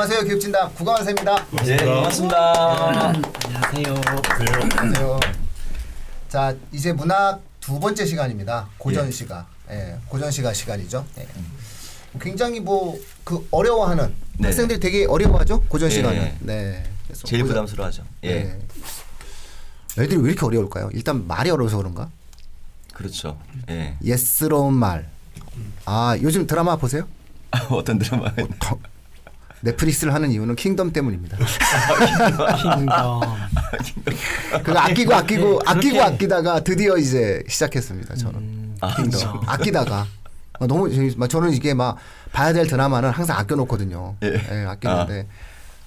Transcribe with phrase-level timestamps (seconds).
[0.00, 0.28] 안녕하세요.
[0.28, 1.46] 교육진담 구강원세입니다.
[1.64, 2.86] 네, 반갑습니다.
[3.74, 3.94] 안녕하세요.
[4.78, 5.20] 안녕하세요.
[6.28, 8.68] 자, 이제 문학 두 번째 시간입니다.
[8.78, 9.48] 고전 시가.
[9.72, 11.04] 예, 고전 시가 시간이죠.
[11.18, 11.26] 예.
[12.20, 14.46] 굉장히 뭐 그 어려워하는 네.
[14.46, 15.62] 학생들이 되게 어려워하죠.
[15.62, 15.94] 고전 예.
[15.96, 16.36] 시간은.
[16.42, 16.84] 네.
[17.08, 18.04] 그래서 제일 고전- 부담스러워하죠.
[18.22, 18.58] 예, 네.
[19.98, 20.90] 애들이 왜 이렇게 어려울까요?
[20.92, 22.08] 일단 말이 어려워서 그런가?
[22.94, 23.36] 그렇죠.
[23.68, 23.96] 예.
[24.04, 25.10] 예스러운 말.
[25.86, 27.08] 아, 요즘 드라마 보세요?
[27.68, 28.32] 어떤 드라마?
[28.60, 28.78] 더-
[29.62, 31.36] 넷플릭스를 하는 이유는 킹덤 때문입니다.
[32.62, 33.20] 킹덤.
[34.64, 38.14] 그거 아끼고 아끼고 네, 아끼고 아끼다가 드디어 이제 시작했습니다.
[38.16, 39.40] 저는 음, 아, 킹덤.
[39.46, 40.06] 아끼다가
[40.60, 41.18] 아, 너무 재밌.
[41.18, 41.96] 막 저는 이게 막
[42.32, 44.16] 봐야 될 드라마는 항상 아껴놓거든요.
[44.22, 44.34] 예.
[44.34, 45.26] 예, 아끼는데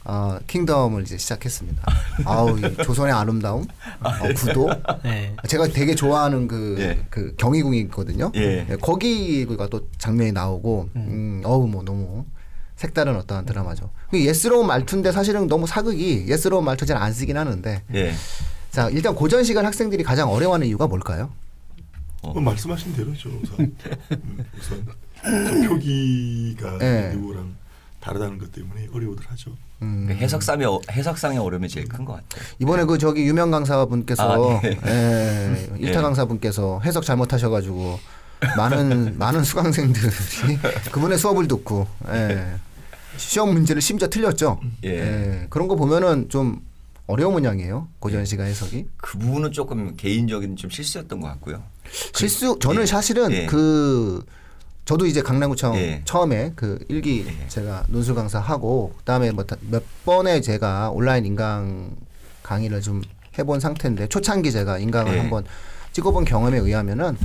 [0.03, 1.83] 어, 킹덤을 이제 시작했습니다.
[2.25, 3.65] 아우 이 조선의 아름다움,
[3.99, 4.69] 어, 구도.
[5.03, 5.35] 네.
[5.47, 7.05] 제가 되게 좋아하는 그, 예.
[7.09, 8.31] 그 경희궁이 있거든요.
[8.35, 8.65] 예.
[8.81, 12.25] 거기가 또 장면이 나오고, 음, 어우 뭐 너무
[12.81, 13.91] 색다른 어떠한 드라마죠.
[14.09, 17.83] 그 예스러운 말투인데 사실은 너무 사극이 예스러운 말투 잘 안 쓰긴 하는데.
[17.93, 18.13] 예.
[18.71, 21.29] 자 일단 고전 시간 학생들이 가장 어려워하는 이유가 뭘까요?
[22.23, 22.33] 어.
[22.33, 23.29] 뭐 말씀하신 대로죠.
[23.43, 24.85] 우선 음, 우선
[25.23, 27.09] 그 표기가 네.
[27.13, 27.55] 누구랑
[27.99, 29.51] 다르다는 것 때문에 어려워들 하죠.
[29.83, 30.05] 음.
[30.07, 32.43] 그 해석상의 어- 해석상의 어려움이 제일 큰 것 같아요.
[32.59, 34.79] 이번에 그 저기 유명 강사분께서 아, 네.
[34.87, 36.01] 예, 일타 예.
[36.03, 37.99] 강사분께서 해석 잘못하셔가지고
[38.57, 40.09] 많은 많은 수강생들이
[40.91, 42.55] 그분의 수업을 듣고 예,
[43.21, 44.59] 시험 문제를 심지어 틀렸죠.
[44.83, 44.89] 예.
[44.89, 46.61] 예, 그런 거 보면은 좀
[47.07, 48.87] 어려운 문양이에요 고전 시간 해석이.
[48.97, 51.61] 그 부분은 조금 개인적인 좀 실수였던 것 같고요.
[52.13, 52.85] 실수 저는 예.
[52.85, 53.45] 사실은 예.
[53.45, 54.23] 그
[54.85, 56.01] 저도 이제 강남구청 예.
[56.05, 57.47] 처음에 그 일기 예.
[57.47, 61.95] 제가 논술 강사 하고 그다음에 뭐몇 번에 제가 온라인 인강
[62.43, 63.01] 강의를 좀
[63.37, 65.19] 해본 상태인데 초창기 제가 인강을 예.
[65.19, 65.45] 한번
[65.93, 67.17] 찍어본 경험에 의하면은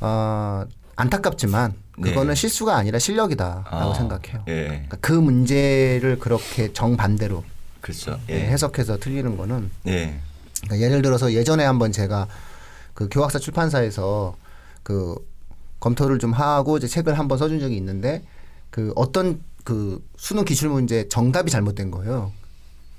[0.00, 0.64] 어,
[0.98, 2.34] 안타깝지만 그거는 네.
[2.34, 4.42] 실수가 아니라 실력이다라고 아, 생각해요.
[4.48, 4.66] 예.
[4.66, 7.44] 그러니까 그 문제를 그렇게 정반대로
[7.80, 8.18] 그렇죠.
[8.28, 8.40] 예, 예.
[8.48, 10.18] 해석해서 틀리는 거는 예.
[10.62, 12.26] 그러니까 예를 들어서 예전에 한번 제가
[12.94, 14.36] 그 교학사 출판사에서
[14.82, 15.14] 그
[15.78, 18.24] 검토를 좀 하고 이제 책을 한번 써준 적이 있는데
[18.70, 22.32] 그 어떤 그 수능 기출 문제 정답이 잘못된 거예요.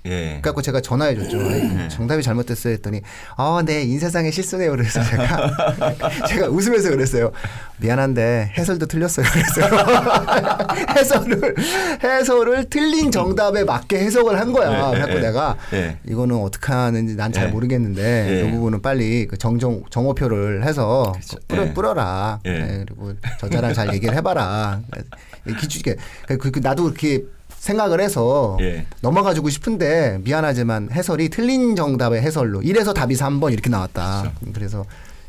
[0.10, 0.40] 예.
[0.42, 1.40] 그래갖고 제가 전화해 줬죠.
[1.40, 3.02] 에이, 정답이 잘못됐어요 했더니
[3.38, 4.72] 아, 네, 인쇄상에 실수네요.
[4.72, 5.52] 그래서 제가
[6.28, 7.32] 제가 웃으면서 그랬어요.
[7.78, 9.26] 미안한데 해설도 틀렸어요.
[9.26, 9.70] 그랬어요.
[10.98, 11.56] 해설을
[12.04, 14.70] 해설을 틀린 정답에 맞게 해석을 한 거야.
[14.70, 15.98] 예, 그래갖고 예, 내가 예.
[16.08, 17.52] 이거는 어떻게 하는지 난잘 예.
[17.52, 18.48] 모르겠는데 예.
[18.48, 21.38] 이 부분은 빨리 그 정정 정오표를 해서 그쵸.
[21.48, 21.74] 뿌려 예.
[21.74, 22.40] 뿌려라.
[22.46, 22.52] 예.
[22.52, 24.82] 예, 그리고 저자랑 잘 얘기를 해봐라.
[25.60, 25.96] 기준게
[26.28, 27.24] 그, 그, 나도 그렇게
[27.60, 28.86] 생각을 해서 예.
[29.02, 34.32] 넘어가지고 싶은데 미안하지만 해설이 틀린 정답의 해설로 이래서 답이 3번 이렇게 나왔다.
[34.54, 34.86] 그래서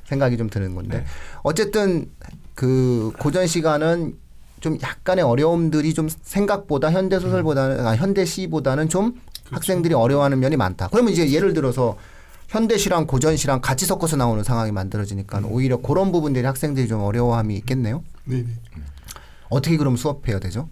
[0.06, 1.04] 생각이 좀 드는 건데 네.
[1.42, 2.08] 어쨌든
[2.54, 4.16] 그 고전 시간은
[4.60, 9.20] 좀 약간의 어려움들이 좀 생각보다 현대 소설보다는 아, 현대 시보다는 좀
[9.50, 10.88] 학생들이 어려워하는 면이 많다.
[10.90, 11.96] 그러면 이제 예를 들어서
[12.48, 17.56] 현대 시랑 고전 시랑 같이 섞어서 나오는 상황이 만들어지니까 오히려 그런 부분들이 학생들이 좀 어려워함이
[17.56, 18.04] 있겠네요.
[18.24, 18.46] 네네.
[19.48, 20.69] 어떻게 그럼 수업해야 되죠?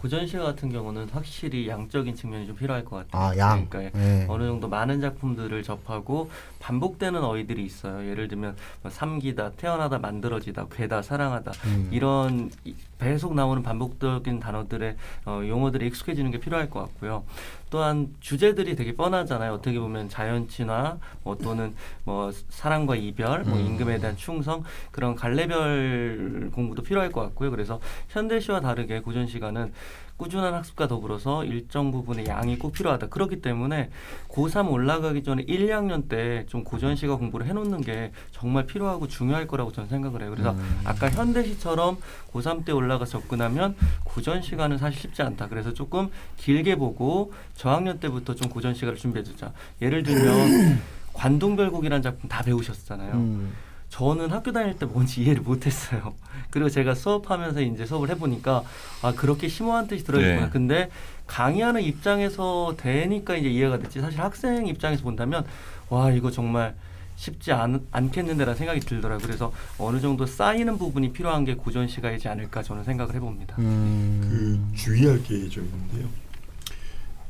[0.00, 3.22] 고전시 같은 경우는 확실히 양적인 측면이 좀 필요할 것 같아요.
[3.32, 3.66] 아, 양.
[3.68, 4.24] 그러니까 네.
[4.30, 8.08] 어느 정도 많은 작품들을 접하고 반복되는 어휘들이 있어요.
[8.08, 11.88] 예를 들면 뭐 삼기다, 태어나다, 만들어지다, 괴다, 사랑하다 음.
[11.92, 14.96] 이런 이- 계속 나오는 반복적인 단어들의
[15.26, 17.24] 어, 용어들이 익숙해지는 게 필요할 것 같고요.
[17.70, 19.52] 또한 주제들이 되게 뻔하잖아요.
[19.54, 23.66] 어떻게 보면 자연 친화, 뭐 또는 뭐 사랑과 이별, 뭐 음.
[23.66, 27.50] 임금에 대한 충성 그런 갈래별 공부도 필요할 것 같고요.
[27.50, 29.72] 그래서 현대 시와 다르게 고전 시간은
[30.20, 33.08] 꾸준한 학습과 더불어서 일정 부분의 양이 꼭 필요하다.
[33.08, 33.88] 그렇기 때문에
[34.28, 39.72] 고3 올라가기 전에 1, 2학년 때 좀 고전시가 공부를 해놓는 게 정말 필요하고 중요할 거라고
[39.72, 40.30] 저는 생각을 해요.
[40.30, 40.80] 그래서 음.
[40.84, 41.96] 아까 현대시처럼
[42.32, 45.48] 고3 때 올라가 접근하면 고전 시간은 사실 쉽지 않다.
[45.48, 49.52] 그래서 조금 길게 보고 저학년 때부터 좀 고전 시간을 준비해두자.
[49.80, 50.80] 예를 들면
[51.14, 53.12] 관동별곡이라는 작품 다 배우셨잖아요.
[53.14, 53.52] 음.
[53.90, 56.14] 저는 학교 다닐 때 뭔지 이해를 못했어요.
[56.50, 58.62] 그리고 제가 수업하면서 이제 수업을 해보니까
[59.02, 60.46] 아 그렇게 심오한 뜻이 들어있구나.
[60.46, 60.50] 네.
[60.50, 60.90] 근데
[61.26, 64.00] 강의하는 입장에서 되니까 이제 이해가 됐지.
[64.00, 65.44] 사실 학생 입장에서 본다면
[65.88, 66.74] 와 이거 정말
[67.16, 69.26] 쉽지 않, 않겠는데라는 생각이 들더라고요.
[69.26, 73.56] 그래서 어느 정도 쌓이는 부분이 필요한 게 고전 시가이지 않을까 저는 생각을 해봅니다.
[73.58, 74.70] 음.
[74.72, 76.08] 그 주의할 게 좀 있는데요.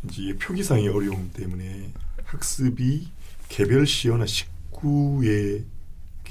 [0.04, 1.90] 이제 표기상의 어려움 때문에
[2.24, 3.08] 학습이
[3.48, 5.22] 개별 시어나 식구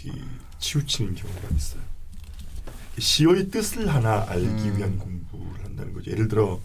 [0.06, 0.18] 에그
[0.60, 1.81] 치우치는 경우가 있어요.
[2.98, 4.78] 시어의 뜻을 하나 알기 음.
[4.78, 6.12] 위한 공부를 한다는 거죠.
[6.12, 6.60] 예를 들어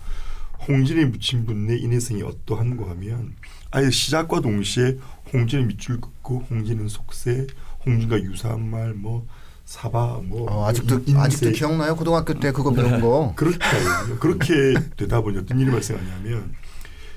[0.66, 3.34] 홍진의 묻힌 분의 인해성이 어떠한고 하면
[3.70, 4.98] 아예 시작과 동시에
[5.32, 7.46] 홍진의 밑줄 긋고 홍진은 속세,
[7.84, 9.26] 홍진과 유사한 말, 뭐
[9.64, 11.96] 사바 뭐 어, 아직도 인- 아직도 기억나요?
[11.96, 13.32] 고등학교 때 그거 배운 거.
[13.36, 14.18] 그렇게 되거든요.
[14.20, 16.54] 그렇게 되다 보니 어떤 일이 발생하냐면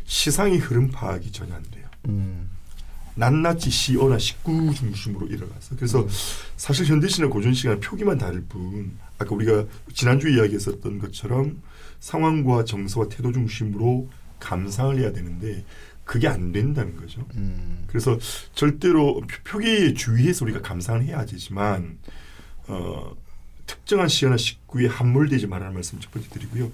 [0.06, 1.86] 시상의 흐름 파악이 전혀 안 돼요.
[2.08, 2.47] 음.
[3.18, 6.08] 낱낱이 시어나 식구 중심으로 일어나서 그래서
[6.56, 11.62] 사실 현대시나 고전시가 표기만 다를 뿐 아까 우리가 지난주 이야기했었던 것처럼
[12.00, 14.08] 상황과 정서와 태도 중심으로
[14.40, 15.66] 감상을 해야 되는데
[16.06, 17.26] 그게 안 된다는 거죠.
[17.36, 17.84] 음.
[17.88, 18.18] 그래서
[18.54, 21.98] 절대로 표- 표기에 주의해서 우리가 감상을 해야 되지만
[22.68, 23.12] 어,
[23.66, 26.72] 특정한 시어나 식구에 함몰되지 말라는 말씀 첫 번째 드리고요.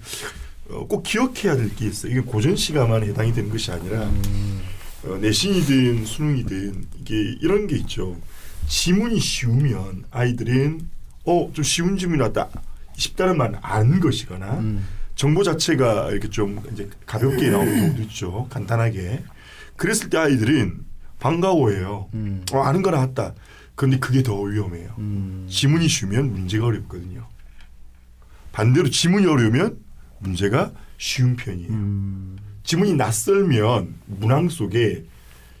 [0.70, 2.12] 어, 꼭 기억해야 될 게 있어요.
[2.12, 4.22] 이게 고전 시가만 해당이 되는 것이 아니라 어,
[5.20, 8.16] 내신이든 수능이든 이게 이런 게 있죠.
[8.66, 10.88] 지문이 쉬우면 아이들은
[11.26, 12.48] 어 좀 쉬운 지문이 왔다
[12.96, 14.86] 쉽다는 말은 아는 것이거나 음.
[15.14, 18.46] 정보 자체가 이렇게 좀 이제 가볍게 나오는 경우도 있죠.
[18.50, 19.22] 간단하게.
[19.76, 20.84] 그랬을 때 아이들은
[21.20, 22.08] 반가워해요.
[22.14, 22.44] 음.
[22.52, 23.34] 어, 아는 거 나왔다.
[23.74, 24.94] 그런데 그게 더 위험해요.
[24.98, 25.46] 음.
[25.48, 27.26] 지문이 쉬우면 문제가 어렵거든요.
[28.52, 29.78] 반대로 지문이 어려우면
[30.20, 31.70] 문제가 쉬운 편이에요.
[31.70, 32.36] 음.
[32.64, 35.04] 지문이 낯설면 문항 속에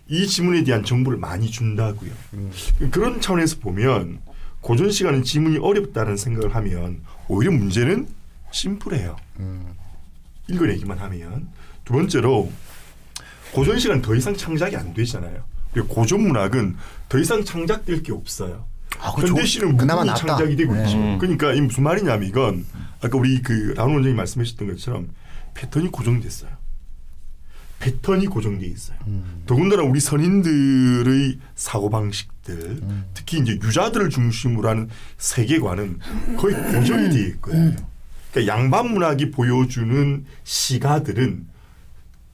[0.08, 2.10] 이 지문에 대한 정보를 많이 준다고요.
[2.34, 2.50] 음.
[2.90, 4.20] 그런 차원에서 보면
[4.60, 8.08] 고전 시간은 지문이 어렵다는 생각을 하면 오히려 문제는
[8.50, 9.16] 심플해요.
[9.40, 9.66] 음.
[10.48, 11.48] 읽어내기만 하면
[11.84, 12.50] 두 번째로
[13.52, 15.42] 고전 시간 더 이상 창작이 안 되잖아요.
[15.88, 16.76] 고전 문학은
[17.08, 18.64] 더 이상 창작될 게 없어요.
[19.00, 20.14] 아, 그거 현대 좋- 시는 그나마.
[20.14, 20.84] 창작이 되고 네.
[20.84, 20.96] 있죠.
[20.96, 21.18] 음.
[21.18, 22.64] 그러니까 이 무슨 말이냐면 이건
[23.02, 25.08] 아까 우리 그 라운 원장님 말씀하셨던 것처럼
[25.54, 26.50] 패턴이 고정됐어요.
[27.84, 28.96] 패턴이 고정돼 있어요.
[29.08, 29.42] 음.
[29.44, 33.04] 더군다나 우리 선인들의 사고 방식들, 음.
[33.12, 34.88] 특히 이제 유자들을 중심으로 하는
[35.18, 35.98] 세계관은
[36.38, 37.76] 거의 고정이 되어 있거든요.
[38.32, 41.46] 그러니까 양반 문학이 보여주는 시가들은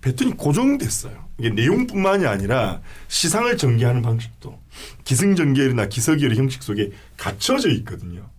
[0.03, 1.29] 패턴이 고정됐어요.
[1.39, 4.57] 이게 내용뿐만이 아니라 시상을 전개하는 방식도
[5.03, 8.31] 기승전결이나 기서결의 형식 속에 갖춰져 있거든요.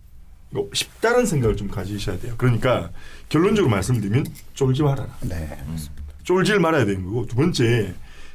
[0.50, 2.34] 이거 쉽다는 생각을 좀 가지셔야 돼요.
[2.38, 2.90] 그러니까
[3.28, 4.24] 결론적으로 말씀드리면
[4.54, 5.14] 쫄지 말아라.
[5.20, 5.62] 네.
[6.24, 7.94] 쫄질 말아야 되는 거고 두 번째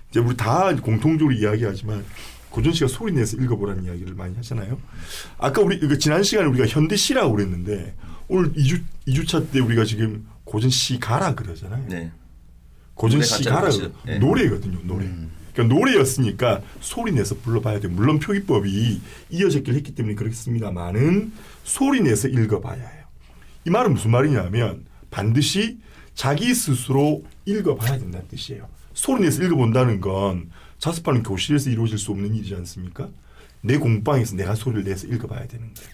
[0.10, 2.06] 이제 우리 다 공통적으로 이야기하지만
[2.50, 4.80] 고전 씨가 소리 내서 읽어보라는 이야기를 많이 하잖아요.
[5.38, 7.94] 아까 우리 그 지난 시간에 우리가 현대 시라고 그랬는데
[8.28, 11.86] 오늘 2주 2주차 때 우리가 지금 고전 시 가라 그러잖아요.
[11.88, 12.12] 네.
[12.94, 13.92] 고전 시 가라 그러죠.
[14.06, 14.18] 네.
[14.20, 14.80] 노래거든요.
[14.84, 15.06] 노래.
[15.06, 15.32] 음.
[15.54, 17.92] 그러니까 노래였으니까 소리 내서 불러봐야 돼요.
[17.92, 21.32] 물론 표기법이 이어졌길 했기 때문에 그렇습니다만은
[21.64, 23.04] 소리 내서 읽어봐야 해요.
[23.66, 25.80] 이 말은 무슨 말이냐면 반드시
[26.14, 28.68] 자기 스스로 읽어봐야 된다는 뜻이에요.
[28.94, 30.50] 소리 내서 읽어본다는 건
[30.80, 33.10] 자습하는 교실에서 이루어질 수 없는 일이지 않습니까?
[33.62, 35.90] 내 공방에서 내가 소리를 내서 읽어봐야 되는 거예요.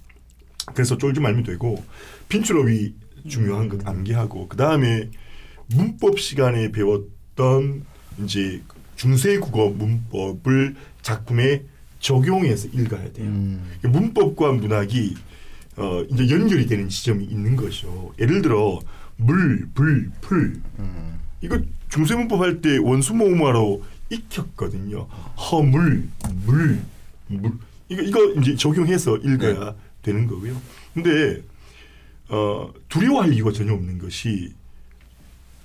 [0.73, 1.83] 그래서 쫄지 말면 되고
[2.29, 2.95] 빈출업이
[3.27, 5.09] 중요한 것 암기하고 그 다음에
[5.67, 7.85] 문법 시간에 배웠던
[8.23, 8.61] 이제
[8.95, 11.63] 중세 국어 문법을 작품에
[11.99, 13.27] 적용해서 읽어야 돼요.
[13.27, 13.77] 음.
[13.81, 15.15] 문법과 문학이
[15.77, 18.13] 어 이제 연결이 되는 지점이 있는 거죠.
[18.19, 18.79] 예를 들어
[19.15, 21.19] 물, 불, 풀 음.
[21.43, 21.59] 이거
[21.89, 25.07] 중세 문법 할 때 원수 모음화로 익혔거든요.
[25.35, 26.07] 허물,
[26.45, 26.79] 물,
[27.27, 27.51] 물
[27.89, 30.59] 이거 이거 이제 적용해서 읽어야 되는 거고요.
[30.93, 31.41] 근데
[32.29, 34.53] 어 두려워할 이유가 전혀 없는 것이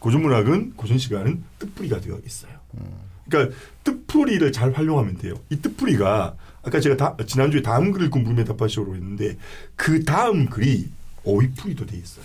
[0.00, 2.52] 고전 문학은 고전 시간은 뜻풀이가 되어 있어요.
[3.28, 5.34] 그러니까 뜻풀이를 잘 활용하면 돼요.
[5.50, 9.36] 이 뜻풀이가 아까 제가 다, 지난주에 다음 글 읽고 물음에 답하시오로 했는데
[9.76, 10.88] 그 다음 글이
[11.24, 12.24] 어휘풀이도 돼 있어요.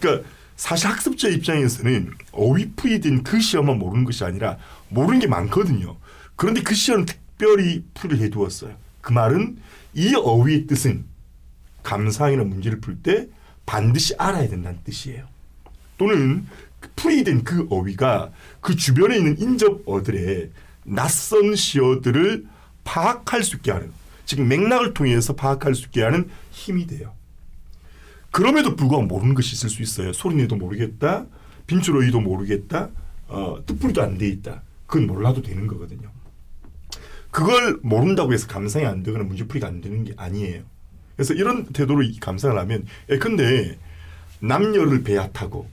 [0.00, 5.96] 그러니까 사실 학습자 입장에서는 어휘풀이 된 그 시험만 모르는 것이 아니라 모르는 게 많거든요.
[6.36, 8.74] 그런데 그 시험은 특별히 풀이를 해두었어요.
[9.00, 9.58] 그 말은
[9.94, 11.04] 이 어휘의 뜻은
[11.82, 13.28] 감상이나 문제를 풀 때
[13.66, 15.26] 반드시 알아야 된다는 뜻이에요.
[15.96, 16.46] 또는
[16.96, 20.50] 풀이 된 그 어휘가 그 주변에 있는 인접어들의
[20.84, 22.46] 낯선 시어들을
[22.84, 23.92] 파악할 수 있게 하는
[24.26, 27.12] 지금 맥락을 통해서 파악할 수 있게 하는 힘이 돼요.
[28.30, 30.12] 그럼에도 불구하고 모르는 것이 있을 수 있어요.
[30.12, 31.26] 소리내도 모르겠다.
[31.66, 32.90] 빈출어휘도 모르겠다.
[33.28, 34.62] 어, 뜻풀이도 안 돼 있다.
[34.86, 36.10] 그건 몰라도 되는 거거든요.
[37.30, 40.62] 그걸 모른다고 해서 감상이 안 되거나 문제풀이가 안 되는 게 아니에요.
[41.14, 43.78] 그래서 이런 태도로 이 감상을 하면 예, 근데
[44.40, 45.68] 남녀를 배아타고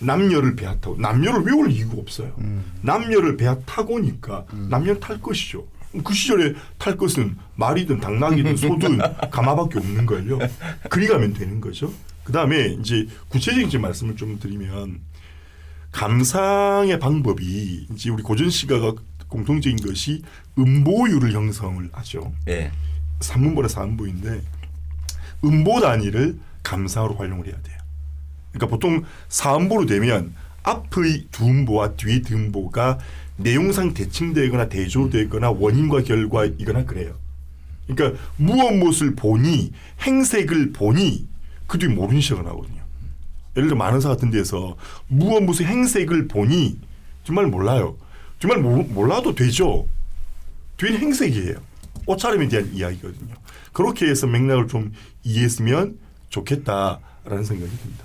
[0.00, 2.34] 남녀를 배아타고 남녀를 외울 이유가 없어요.
[2.80, 5.66] 남녀를 배아타고니까 남녀는 탈 것이죠.
[6.04, 8.98] 그 시절에 탈 것은 말이든 당나귀든 소든
[9.30, 10.38] 가마밖에 없는 걸요.
[10.88, 11.92] 그리 가면 되는 거죠.
[12.24, 15.00] 그 다음에 이제 구체적인 말씀을 좀 드리면
[15.90, 18.94] 감상의 방법이 이제 우리 고전 시가가
[19.28, 20.22] 공통적인 것이
[20.58, 22.32] 음보율을 형성을 하죠.
[22.48, 22.70] 예.
[23.20, 24.42] 산문보나 사문보인데
[25.44, 27.78] 음보 단위를 감상으로 활용을 해야 돼요.
[28.52, 32.98] 그러니까 보통 사음보로 되면 앞의 두 음보와 뒤의 두 음보가
[33.36, 37.16] 내용상 대칭되거나 대조되거나 원인과 결과이거나 그래요.
[37.86, 39.72] 그러니까 무엇 무엇을 보니
[40.02, 41.26] 행색을 보니
[41.66, 42.82] 그 뒤에 모르는 시작을 하거든요.
[43.56, 44.76] 예를 들어 만원사 같은 데서
[45.08, 46.78] 무엇 무슨 행색을 보니
[47.24, 47.96] 정말 몰라요.
[48.38, 49.86] 정말 모, 몰라도 되죠.
[50.76, 51.56] 뒤에 행색이에요.
[52.06, 53.34] 옷차림에 대한 이야기거든요.
[53.72, 55.98] 그렇게 해서 맥락을 좀 이해했으면
[56.30, 58.04] 좋겠다라는 생각이 듭니다.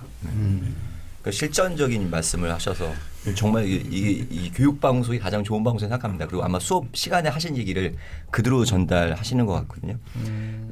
[1.22, 2.92] 그 실전적인 말씀을 하셔서
[3.34, 6.26] 정말 이, 이, 이 교육 방송이 가장 좋은 방송이 생각합니다.
[6.26, 7.94] 그리고 아마 수업 시간에 하신 얘기를
[8.30, 9.98] 그대로 전달하시는 것 같거든요.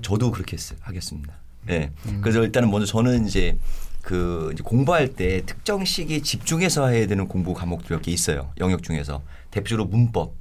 [0.03, 1.35] 저도 그렇게 했, 하겠습니다.
[1.67, 1.91] 네.
[2.23, 3.59] 그래서 일단은 먼저 저는 이제
[4.01, 8.53] 그 이제 공부할 때 특정 시기에 집중해서 해야 되는 공부 과목들 몇 개 있어요.
[8.59, 10.33] 영역 중에서 대표적으로 문법.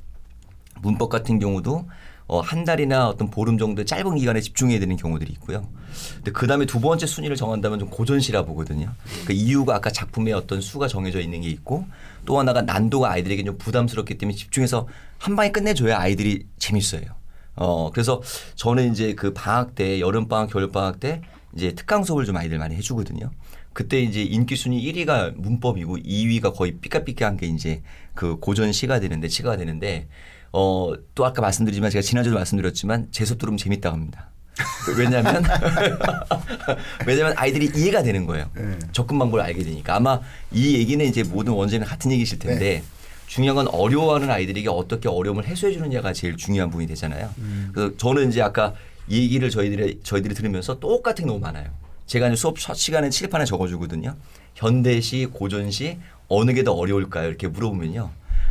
[0.82, 1.88] 문법 같은 경우도
[2.28, 5.68] 어, 한 달이나 어떤 보름 정도 의 짧은 기간에 집중해야 되는 경우들이 있고요.
[6.16, 8.92] 근데 그 다음에 두 번째 순위를 정한다면 좀 고전시라 보거든요.
[9.26, 11.86] 그 이유가 아까 작품에 어떤 수가 정해져 있는 게 있고
[12.26, 14.88] 또 하나가 난도가 아이들에게 좀 부담스럽기 때문에 집중해서
[15.20, 17.04] 한 방에 끝내줘야 아이들이 재밌어요.
[17.56, 18.22] 어, 그래서
[18.56, 21.22] 저는 이제 그 방학 때, 여름방학, 겨울방학 때
[21.56, 23.32] 이제 특강 수업을 좀 아이들 많이 해주거든요.
[23.72, 27.82] 그때 이제 인기 순위 1위가 문법이고 2위가 거의 삐까삐까한 게 이제
[28.14, 30.08] 그 고전 시가 되는데 시가 되는데
[30.56, 34.30] 어 또 아까 말씀드리지만 제가 지난주에도 말씀드렸지만 제 수업 들으면 재밌다고 합니다.
[34.98, 35.44] 왜냐하면
[37.06, 38.50] 왜냐하면 아이들이 이해가 되는 거예요.
[38.56, 38.78] 네.
[38.92, 40.20] 접근 방법을 알게 되니까 아마
[40.52, 42.84] 이 얘기는 이제 모든 원제는 같은 얘기실 텐데
[43.28, 47.30] 중요한 건 어려워하는 아이들에게 어떻게 어려움을 해소해 주느냐가 제일 중요한 부분이 되잖아요.
[47.74, 48.74] 그래서 저는 이제 아까
[49.08, 51.68] 이 얘기를 저희들이 저희들이 들으면서 똑같은 게 너무 많아요.
[52.06, 54.16] 제가 이제 수업 첫 시간에 칠판에 적어주거든요.
[54.56, 55.98] 현대시, 고전시
[56.28, 57.28] 어느 게 더 어려울까요?
[57.28, 58.10] 이렇게 물어보면요.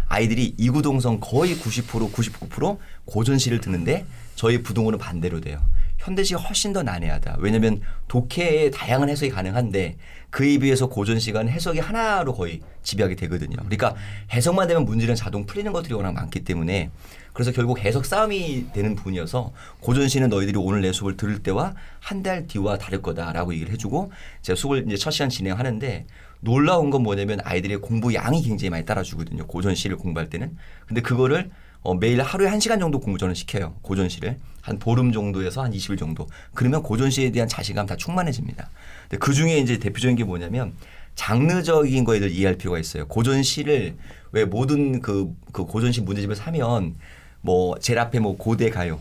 [0.08, 5.60] 아이들이 이구동성 거의 90% 99% 고전시를 듣는데 저희 부동호는 반대로 돼요.
[5.98, 7.36] 현대시가 훨씬 더 난해하다.
[7.38, 9.96] 왜냐하면 독해의 다양한 해석이 가능한데
[10.30, 13.56] 그에 비해서 고전시가는 해석이 하나로 거의 지배하게 되거든요.
[13.56, 13.94] 그러니까
[14.32, 16.90] 해석만 되면 문제는 자동 풀리는 것들이 워낙 많기 때문에
[17.32, 22.22] 그래서 결국 해석 싸움이 되는 부분이어서 고전 시는 너희들이 오늘 내 수업을 들을 때와 한
[22.22, 26.06] 달 뒤와 다를 거다라고 얘기를 해주고 제가 수업을 이제 첫 시간 진행하는데
[26.44, 29.46] 놀라운 건 뭐냐면 아이들의 공부 양이 굉장히 많이 따라주거든요.
[29.46, 30.56] 고전 시를 공부할 때는.
[30.86, 31.50] 근데 그거를
[31.82, 33.74] 어, 매일 하루에 한 시간 정도 공부 저는 시켜요.
[33.82, 34.38] 고전 시를.
[34.62, 36.26] 한 보름 정도에서 한 20일 정도.
[36.54, 38.70] 그러면 고전 시에 대한 자신감 다 충만해집니다.
[39.02, 40.72] 근데 그 중에 이제 대표적인 게 뭐냐면
[41.14, 43.06] 장르적인 거에 대해 이해할 필요가 있어요.
[43.06, 43.96] 고전 시를
[44.32, 46.94] 왜 모든 그, 그 고전 시 문제집을 사면
[47.40, 49.00] 뭐 제일 앞에 뭐 고대 가요.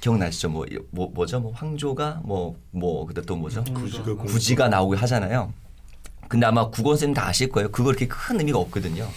[0.00, 0.50] 기억나시죠?
[0.50, 1.40] 뭐, 뭐 뭐죠?
[1.40, 3.64] 뭐 황조가 뭐뭐 그때 또 뭐죠?
[3.64, 4.24] 구지가 공부.
[4.24, 5.52] 구지가 나오고 하잖아요.
[6.28, 7.70] 근데 아마 국어선생님 다 아실 거예요.
[7.70, 9.08] 그거 그렇게 큰 의미가 없거든요.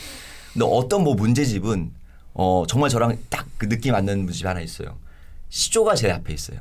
[0.53, 1.91] 근데 어떤 뭐 문제집은
[2.33, 4.97] 어 정말 저랑 딱 그 느낌 맞는 문제집 하나 있어요.
[5.49, 6.59] 시조가 제일 앞에 있어요.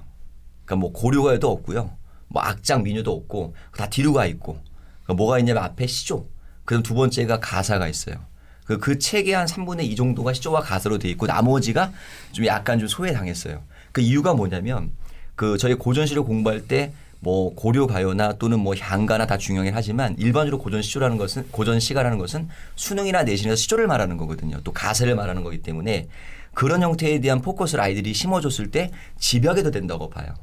[0.64, 1.90] 그러니까 뭐 고려가에도 없고요.
[2.28, 4.58] 뭐 악장 민요도 없고 다 뒤로 가 있고
[5.04, 6.26] 그러니까 뭐가 있냐면 앞에 시조.
[6.64, 8.16] 그다음 두 번째가 가사가 있어요.
[8.64, 11.92] 그, 그 책의 한 3분의 2 정도가 시조와 가사로 돼 있고 나머지가
[12.32, 13.62] 좀 약간 좀 소외당했어요.
[13.92, 14.90] 그 이유가 뭐냐면
[15.36, 16.92] 그 저희 고전시를 공부할 때
[17.26, 22.18] 뭐 고려 가요나 또는 뭐 향가나 다 중요하긴 하지만 일반적으로 고전 시조라는 것은 고전 시가라는
[22.18, 24.60] 것은 수능이나 내신에서 시조를 말하는 거거든요.
[24.62, 26.06] 또 가사를 말하는 거기 때문에
[26.54, 30.34] 그런 형태에 대한 포커스를 아이들이 심어줬을 때 집약이 더 된다고 봐요.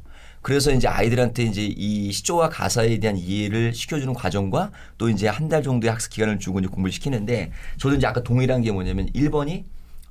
[0.42, 5.64] 그래서 이제 아이들한테 이제 이 시조와 가사에 대한 이해를 시켜주는 과정과 또 이제 한 달
[5.64, 9.64] 정도의 학습 기간을 주고 이제 공부를 시키는데 저도 이제 아까 동일한 게 뭐냐면 1번이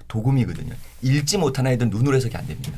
[0.08, 0.72] 도금이거든요.
[1.02, 2.72] 읽지 못하는 아이들은 눈으로 해석이 안 됩니다.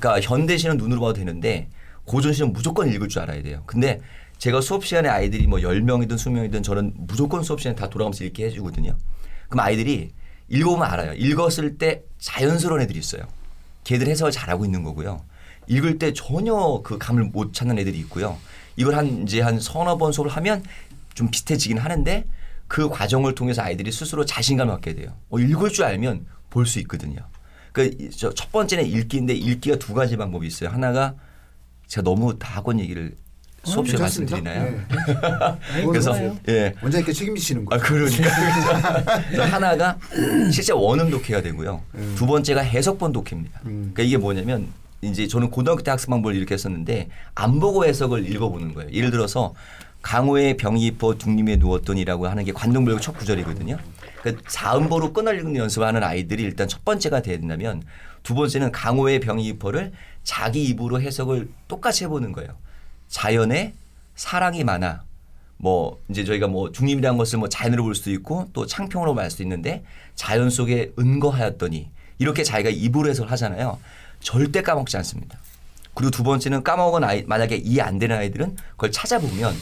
[0.00, 1.68] 그러니까 현대시는 눈으로 봐도 되는데
[2.06, 3.62] 고전 시는 무조건 읽을 줄 알아야 돼요.
[3.66, 4.00] 근데
[4.38, 8.96] 제가 수업 시간에 아이들이 뭐 10명이든 20명이든 저는 무조건 수업 시간에 다 돌아가면서 읽게 해주거든요.
[9.48, 10.12] 그럼 아이들이
[10.48, 11.12] 읽어보면 알아요.
[11.14, 13.22] 읽었을 때 자연스러운 애들이 있어요.
[13.84, 15.22] 걔들 해석을 잘하고 있는 거고요.
[15.68, 18.38] 읽을 때 전혀 그 감을 못 찾는 애들이 있고요.
[18.76, 20.62] 이걸 한 이제 한 서너 번 수업을 하면
[21.14, 22.24] 좀 비슷해지긴 하는데
[22.68, 25.12] 그 과정을 통해서 아이들이 스스로 자신감을 갖게 돼요.
[25.30, 27.20] 어, 읽을 줄 알면 볼 수 있거든요.
[27.72, 30.70] 그첫 번째는 읽기인데 읽기가 두 가지 방법이 있어요.
[30.70, 31.14] 하나가
[31.86, 33.14] 제가 너무 다 학원 얘기를
[33.64, 34.36] 수업 시간에 괜찮습니다.
[34.36, 34.86] 말씀드리나요?
[35.74, 35.84] 네.
[35.86, 36.14] 그래서.
[36.48, 36.72] 예.
[36.80, 37.82] 원장님께 책임지시는 아, 거예요.
[37.82, 39.22] 그러니까.
[39.28, 39.98] 그래서 하나가
[40.52, 41.82] 실제 원음 독해가 되고요.
[41.96, 42.14] 음.
[42.16, 43.60] 두 번째가 해석본 독해입니다.
[43.66, 43.90] 음.
[43.92, 44.68] 그러니까 이게 뭐냐면
[45.02, 48.90] 이제 저는 고등학교 때 학습 방법을 이렇게 했었는데 안 보고 해석을 읽어보는 거예요.
[48.92, 49.54] 예를 들어서
[50.02, 53.76] 강호의 병이 입어 둥림에 누웠더니라고 하는 게 관동별곡 첫 구절이거든요.
[54.20, 57.82] 그러니까 사음보로 끊어 읽는 연습을 하는 아이들이 일단 첫 번째가 된다면
[58.22, 59.92] 두 번째는 강호의 병이 입어를
[60.26, 62.50] 자기 입으로 해석을 똑같이 해보는 거예요.
[63.06, 63.74] 자연에
[64.16, 65.04] 사랑이 많아.
[65.56, 69.44] 뭐 이제 저희가 뭐 중립이라는 것을 뭐 자연으로 볼 수도 있고 또 창평으로 말 수도
[69.44, 69.84] 있는데
[70.16, 73.78] 자연 속에 은거하였더니 이렇게 자기가 입으로 해석을 하잖아요.
[74.18, 75.38] 절대 까먹지 않습니다.
[75.94, 79.54] 그리고 두 번째는 까먹은 아이 만약에 이해 안 되는 아이들은 그걸 찾아보면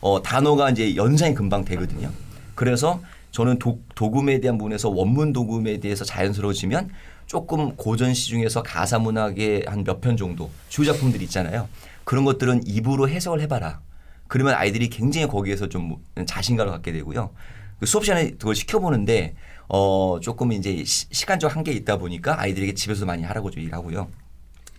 [0.00, 2.10] 어 단어가 이제 연상이 금방 되거든요.
[2.56, 6.90] 그래서 저는 도, 도금에 대한 부분에서 원문 도금에 대해서 자연스러워지면
[7.32, 11.68] 조금 고전 시 중에서 가사 문학의 한 몇 편 정도 주요 작품들 있잖아요.
[12.04, 13.80] 그런 것들은 입으로 해석을 해봐라.
[14.28, 17.30] 그러면 아이들이 굉장히 거기에서 좀 자신감을 갖게 되고요.
[17.78, 19.34] 그 수업 시간에 그걸 시켜보는데
[19.68, 24.08] 어 조금 이제 시, 시간적 한계 있다 보니까 아이들에게 집에서 많이 하라고 좀 일하고요.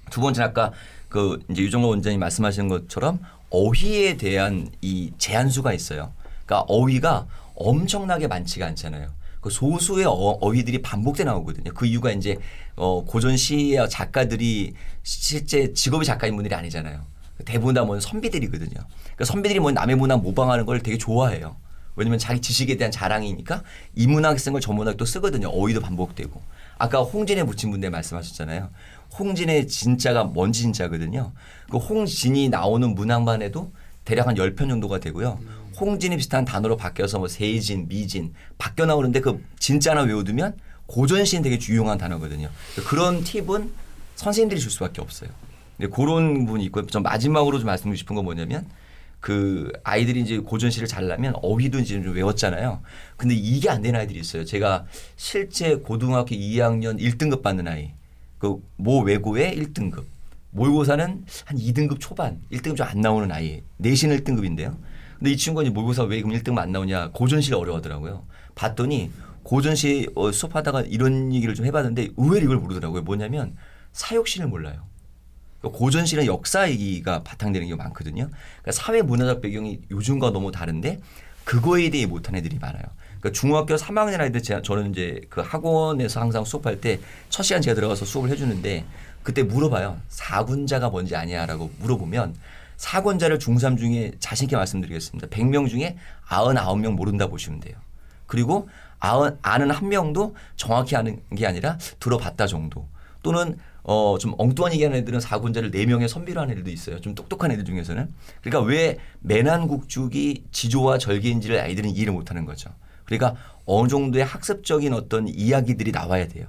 [0.10, 0.72] 두 번째는 아까
[1.08, 3.20] 그 이제 유정호 원장님 말씀하시는 것처럼
[3.51, 6.12] 어휘에 대한 이 제한수가 있어요.
[6.46, 9.10] 그러니까 어휘가 엄청나게 많지가 않잖아요.
[9.41, 11.72] 그 소수의 어, 휘들이 반복돼 나오거든요.
[11.74, 12.38] 그 이유가 이제
[12.75, 17.01] 어 고전 시의 작가들이 실제 직업이 작가인 분들이 아니잖아요.
[17.46, 18.69] 대부분 다 뭐 선비들이거든요.
[18.69, 21.55] 그러니까 선비들이 뭐 남의 문학 모방하는 걸 되게 좋아해요.
[21.96, 23.63] 왜냐면 자기 지식에 대한 자랑이니까
[23.96, 25.48] 이 문학 쓴 걸 저 문학도 쓰거든요.
[25.50, 26.41] 어휘도 반복되고.
[26.77, 28.69] 아까 홍진에 붙인 분들 말씀하셨잖아요.
[29.17, 31.31] 홍진의 진짜가 뭔 진짜거든요.
[31.69, 33.72] 그 홍진이 나오는 문학만 해도
[34.05, 35.39] 대략 한 열 편 정도가 되고요.
[35.80, 40.58] 홍진이 비슷한 단어로 바뀌어서 뭐 세진, 미진 바뀌어 나오는데 그 진짜 하나 외워두면
[40.88, 42.50] 고전시는 되게 유용한 단어거든요.
[42.88, 43.72] 그런 팁은
[44.16, 45.30] 선생님들이 줄 수밖에 없어요.
[45.78, 48.66] 근데 그런 부분이 있고 좀 마지막으로 좀 말씀드리고 싶은 건 뭐냐면
[49.20, 52.82] 그 아이들이 이제 고전시를 잘라면 어휘도 이제 좀 외웠잖아요.
[53.18, 54.46] 근데 이게 안 되는 아이들이 있어요.
[54.46, 57.92] 제가 실제 고등학교 2학년 1등급 받는 아이
[58.38, 60.06] 그 모 외고의 1등급
[60.52, 64.76] 모의고사는 한 2등급 초반 1등급 좀 안 나오는 아이 내신 1등급인데요.
[65.20, 68.26] 근데 이 친구가 이제 모의고사 왜 그럼 1등만 안 나오냐 고전시를 어려워하더라고요.
[68.56, 69.12] 봤더니
[69.44, 73.02] 고전 시 어, 수업하다가 이런 얘기를 좀 해봤는데 의외로 이걸 모르더라고요.
[73.04, 73.56] 뭐냐면
[73.92, 74.88] 사육신을 몰라요.
[75.60, 78.30] 그러니까 고전 시는 역사 얘기가 바탕되는 게 많거든요.
[78.30, 81.00] 그러니까 사회 문화적 배경이 요즘과 너무 다른데
[81.44, 82.84] 그거에 대해 못한 애들이 많아요.
[83.20, 87.00] 그러니까 중학교 3학년 아이들 제가 저는 이제 그 학원에서 항상 수업할 때
[87.30, 88.86] 첫 시간 제가 들어가서 수업을 해주는데
[89.24, 89.98] 그때 물어봐요.
[90.08, 92.36] 사군자가 뭔지 아냐라고 물어보면
[92.80, 95.28] 사권자를 중3 중에 자신 있게 말씀드리겠습니다.
[95.28, 97.76] 100명 중에 99명 모른다 보시면 돼요.
[98.26, 98.70] 그리고
[99.00, 102.88] 아는 한 명도 정확히 아는 게 아니라 들어봤다 정도.
[103.22, 107.02] 또는 어 좀 엉뚱한 얘기하는 애들은 사군자를 4명의 선비로 하는 애들도 있어요.
[107.02, 108.13] 좀 똑똑한 애들 중에서는.
[108.42, 112.70] 그러니까 왜 매난국죽이 지조와 절개인지를 아이들은 이해를 못하는 거죠.
[113.04, 116.46] 그러니까 어느 정도의 학습적인 어떤 이야기들이 나와야 돼요.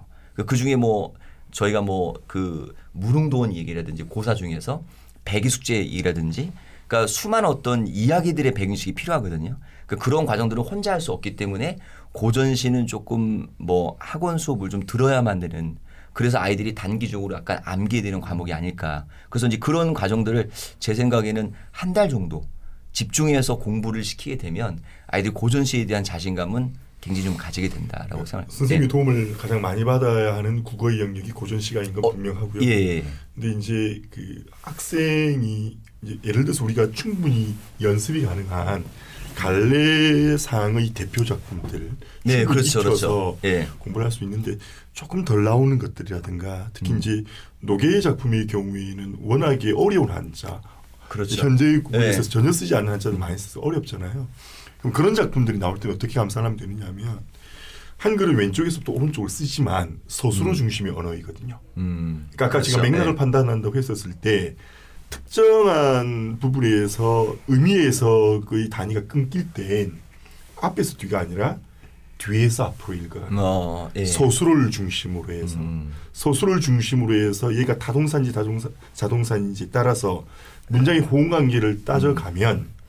[0.47, 1.15] 그 중에 뭐
[1.51, 4.85] 저희가 뭐 그 무릉도원 얘기라든지 고사 중에서
[5.25, 6.53] 배기숙제이라든지
[6.87, 9.57] 그러니까 수많은 어떤 이야기들의 배경식이 필요하거든요.
[9.87, 11.79] 그러니까 그런 과정들은 혼자 할 수 없기 때문에
[12.13, 15.77] 고전 시는 조금 뭐 학원 수업을 좀 들어야만 되는
[16.13, 19.07] 그래서 아이들이 단기적으로 약간 암기해 되는 과목이 아닐까.
[19.29, 22.43] 그래서 이제 그런 과정들을 제 생각에는 한 달 정도
[22.93, 28.55] 집중해서 공부를 시키게 되면 아이들 고전 시에 대한 자신감은 굉장히 좀 가지게 된다라고 생각합니다.
[28.57, 28.89] 선생님이 네.
[28.89, 32.63] 도움을 가장 많이 받아야 하는 국어의 영역이 고전 시가인 건 어, 분명하고요.
[32.63, 33.05] 예, 예.
[33.35, 38.85] 근데 이제 그 학생이 이제 예를 들어서 우리가 충분히 연습이 가능한
[39.35, 41.91] 갈래상의 대표 작품들
[42.25, 43.39] 네, 그렇죠, 그렇죠.
[43.45, 43.69] 예.
[43.79, 44.57] 공부를 할 수 있는데
[44.93, 46.99] 조금 덜 나오는 것들이라든가 특히 음.
[46.99, 47.25] 이제
[47.61, 50.61] 노계의 작품의 경우에는 워낙에 어려운 한자
[51.09, 51.43] 그렇죠.
[51.43, 52.29] 현재 국어에서 네.
[52.29, 54.29] 전혀 쓰지 않는 한자도 많이 써서 어렵잖아요.
[54.81, 57.21] 그럼 그런 작품들이 나올 때는 어떻게 감상하면 되느냐면
[57.99, 60.55] 한글을 왼쪽에서부터 오른쪽을 쓰지만 서술어 음.
[60.55, 61.61] 중심의 언어이거든요.
[61.77, 62.29] 음.
[62.33, 62.71] 그러니까 아까 그렇죠.
[62.73, 63.15] 제가 맥락을 네.
[63.15, 64.57] 판단한다고 했었을 때
[65.11, 69.93] 특정한 부분에서 의미에서 그 단위가 끊길 땐
[70.63, 71.59] 앞에서 뒤가 아니라
[72.17, 74.05] 뒤에서 앞으로 읽어가는 어, 예.
[74.05, 75.93] 서술어를 중심으로 해서 음.
[76.13, 80.25] 서술어를 중심으로 해서 얘가 타동사인지 다동사, 자동사인지 따라서
[80.69, 82.80] 문장의 호응관계를 따져가면 음.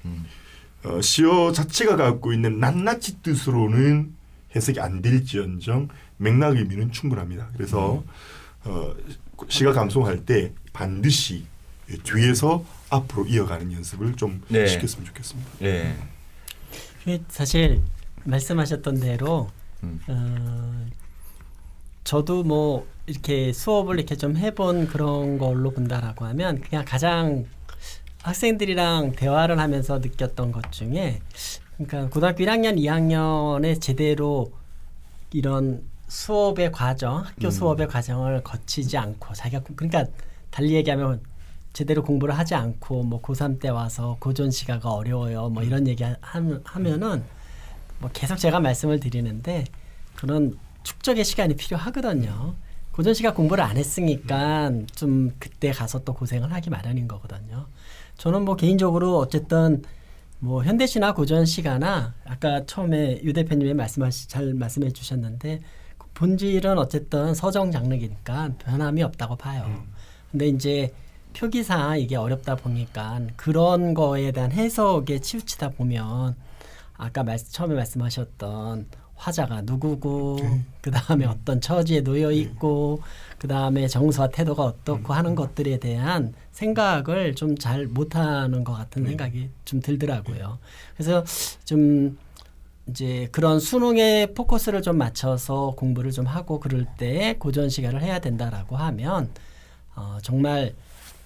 [0.84, 4.14] 어, 시어 자체가 갖고 있는 낱낱이 뜻으로는
[4.56, 7.50] 해석이 안 될지언정 맥락 의미는 충분합니다.
[7.54, 8.04] 그래서 음.
[8.66, 8.94] 어,
[9.48, 11.46] 시가 감송할 때 반드시
[12.04, 14.68] 뒤에서 앞으로 이어가는 연습을 좀 네.
[14.68, 15.50] 시켰으면 좋겠습니다.
[15.60, 15.96] 네.
[17.30, 17.82] 사실
[18.24, 19.50] 말씀하셨던 대로
[19.84, 20.00] 음.
[20.08, 20.86] 어,
[22.04, 27.46] 저도 뭐 이렇게 수업을 이렇게 좀 해본 그런 걸로 본다라고 하면 그냥 가장
[28.24, 31.20] 학생들이랑 대화를 하면서 느꼈던 것 중에
[31.78, 34.52] 그러니까 고등학교 1학년, 2학년에 제대로
[35.34, 37.52] 이런 수업의 과정, 학교 음.
[37.52, 40.06] 수업의 과정을 거치지 않고 자기가 그러니까
[40.50, 41.22] 달리 얘기하면
[41.74, 45.50] 제대로 공부를 하지 않고 뭐 고3 때 와서 고전 시가가 어려워요.
[45.50, 47.24] 뭐 이런 얘기 하면은
[48.00, 49.64] 뭐 계속 제가 말씀을 드리는데
[50.16, 52.56] 그런 축적의 시간이 필요하거든요.
[52.92, 57.68] 고전 시가 공부를 안 했으니까 좀 그때 가서 또 고생을 하기 마련인 거거든요.
[58.22, 59.82] 저는 뭐 개인적으로 어쨌든
[60.38, 65.60] 뭐 현대시나 고전 시가나 아까 처음에 유 대표님이 말씀하시 잘 말씀해 주셨는데
[66.14, 69.64] 본질은 어쨌든 서정 장르니까 변함이 없다고 봐요.
[69.66, 69.92] 음.
[70.30, 70.94] 근데 이제
[71.34, 76.36] 표기상 이게 어렵다 보니까 그런 거에 대한 해석에 치우치다 보면
[76.98, 78.86] 아까 말, 처음에 말씀하셨던
[79.22, 80.62] 화자가 누구고 네.
[80.82, 83.02] 그 다음에 어떤 처지에 놓여 있고
[83.38, 89.50] 그 다음에 정서와 태도가 어떻고 하는 것들에 대한 생각을 좀 잘 못하는 것 같은 생각이
[89.64, 90.58] 좀 들더라고요.
[90.96, 91.24] 그래서
[91.66, 92.18] 좀
[92.88, 98.76] 이제 그런 수능에 포커스를 좀 맞춰서 공부를 좀 하고 그럴 때 고전 시간을 해야 된다라고
[98.76, 99.30] 하면
[99.96, 100.74] 어, 정말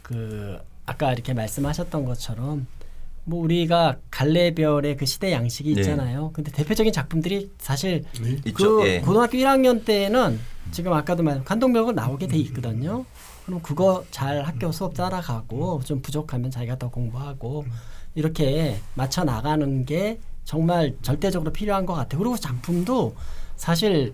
[0.01, 2.67] 그 아까 이렇게 말씀하셨던 것처럼
[3.25, 5.81] 뭐 우리가 갈래별의 그 시대 양식이 네.
[5.81, 6.31] 있잖아요.
[6.33, 8.37] 근데 대표적인 작품들이 사실 네.
[8.45, 8.77] 있죠.
[8.77, 9.01] 그 예.
[9.01, 10.39] 고등학교 1학년 때는
[10.71, 13.03] 지금 아까도 말 간동벽은 나오게 돼 있거든요.
[13.45, 17.65] 그럼 그거 잘 학교 수업 따라가고 좀 부족하면 자기가 더 공부하고
[18.13, 22.19] 이렇게 맞춰 나가는 게 정말 절대적으로 필요한 것 같아요.
[22.19, 23.15] 그리고 작품도
[23.55, 24.13] 사실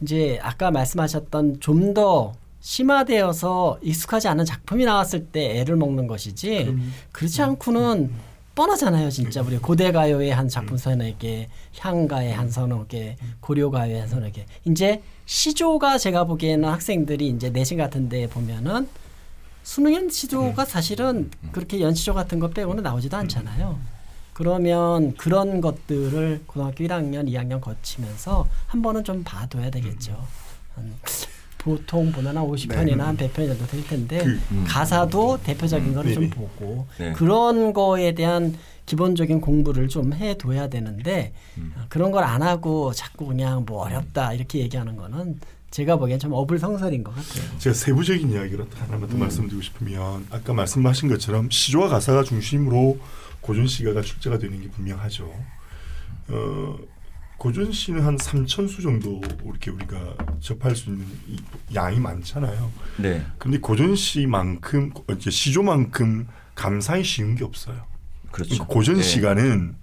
[0.00, 2.34] 이제 아까 말씀하셨던 좀 더
[2.66, 6.76] 심화되어서 익숙하지 않은 작품이 나왔을 때 애를 먹는 것이지
[7.12, 8.10] 그렇지 않고는
[8.56, 9.42] 뻔하잖아요, 진짜.
[9.42, 14.30] 우리 고대 가요의 한 작품 서너 개, 향가의 한 서너 개, 고려 가요의 한 서너
[14.30, 14.46] 개.
[14.64, 18.88] 이제 시조가 제가 보기에는 학생들이 이제 내신 같은데 보면은
[19.62, 23.78] 수능엔 시조가 사실은 그렇게 연시조 같은 거 빼고는 나오지도 않잖아요.
[24.32, 30.26] 그러면 그런 것들을 고등학교 1학년, 2학년 거치면서 한 번은 좀 봐둬야 되겠죠.
[31.66, 36.34] 한 보통 한 50편이나 한 100편 정도 될 텐데 그, 가사도 대표적인 거를 좀 네네.
[36.34, 37.12] 보고 네.
[37.12, 38.54] 그런 거에 대한
[38.86, 44.60] 기본적인 공부를 좀 해둬야 되는데 어, 그런 걸 안 하고 자꾸 그냥 뭐 어렵다 이렇게
[44.60, 45.38] 얘기하는 거는
[45.70, 47.58] 제가 보기엔 좀 어불성설인 것 같아요.
[47.58, 52.98] 제가 세부적인 이야기를 하나만 더 말씀드리고 싶으면 아까 말씀하신 것처럼 시조와 가사가 중심으로
[53.40, 55.30] 고전 시가가 출제가 되는 게 분명하죠.
[56.28, 56.76] 어,
[57.38, 61.38] 고전 시는 한 3천 수 정도 이렇게 우리가 접할 수 있는 이
[61.74, 62.72] 양이 많잖아요.
[62.98, 63.24] 네.
[63.38, 67.84] 근데 고전 시만큼 이제 시조만큼 감상이 쉬운 게 없어요.
[68.30, 68.50] 그렇죠.
[68.50, 69.02] 그러니까 고전 예.
[69.02, 69.76] 시가는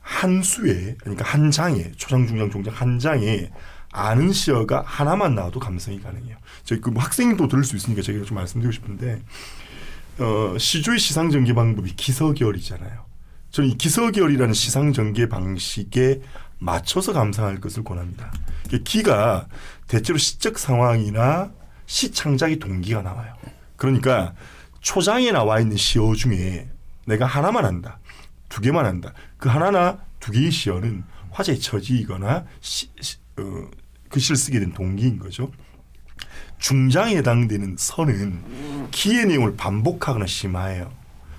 [0.00, 3.50] 한 수에 그러니까 한 장에 초장 중장 종장 한 장에
[3.92, 6.36] 아는 시어가 하나만 나와도 감성이 가능해요.
[6.64, 9.22] 저희 그뭐 학생도 들을 수 있으니까 제가 좀 말씀드리고 싶은데
[10.18, 13.04] 어, 시조의 시상 전개 방법이 기서결이잖아요.
[13.50, 16.20] 저는 이 기서결이라는 시상 전개 방식에
[16.60, 18.32] 맞춰서 감상할 것을 권합니다.
[18.84, 19.48] 기가
[19.88, 21.50] 대체로 시적 상황이나
[21.86, 23.34] 시 창작의 동기가 나와요.
[23.76, 24.34] 그러니까
[24.80, 26.70] 초장에 나와 있는 시어 중에
[27.06, 27.98] 내가 하나만 한다.
[28.48, 29.12] 두 개만 한다.
[29.38, 33.70] 그 하나나 두 개의 시어는 화제의 처지이거나 시, 시, 어,
[34.08, 35.50] 그 시를 쓰게 된 동기인 거죠.
[36.58, 40.92] 중장에 해당되는 선은 기의 내용을 반복하거나 심화해요.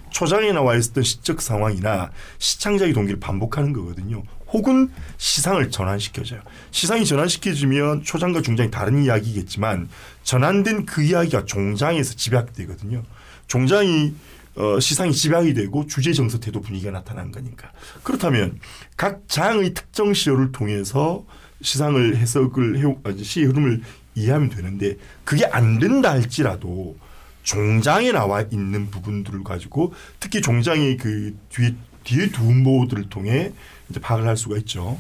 [0.10, 4.24] 초장에 나와 있었던 시적 상황이나 시창작의 동기를 반복하는 거거든요.
[4.52, 6.42] 혹은 시상을 전환시켜줘요.
[6.72, 9.90] 시상이 전환시켜주면 초장과 중장이 다른 이야기겠지만
[10.24, 13.04] 전환된 그 이야기가 종장에서 집약되거든요.
[13.48, 14.14] 종장이
[14.56, 17.72] 어, 시상이 집약이 되고 주제 정서 태도 분위기가 나타나는 거니까.
[18.04, 18.60] 그렇다면
[18.98, 21.26] 각 장의 특정 시어를 통해서
[21.62, 23.82] 시상을 해석을 해 아, 시의 흐름을
[24.16, 26.98] 이해하면 되는데 그게 안 된다 할지라도
[27.44, 33.54] 종장에 나와 있는 부분들을 가지고 특히 종장의 그 뒤에 뒤에 두 음보들을 통해
[33.92, 35.00] 이제 파악을 할 수가 있죠.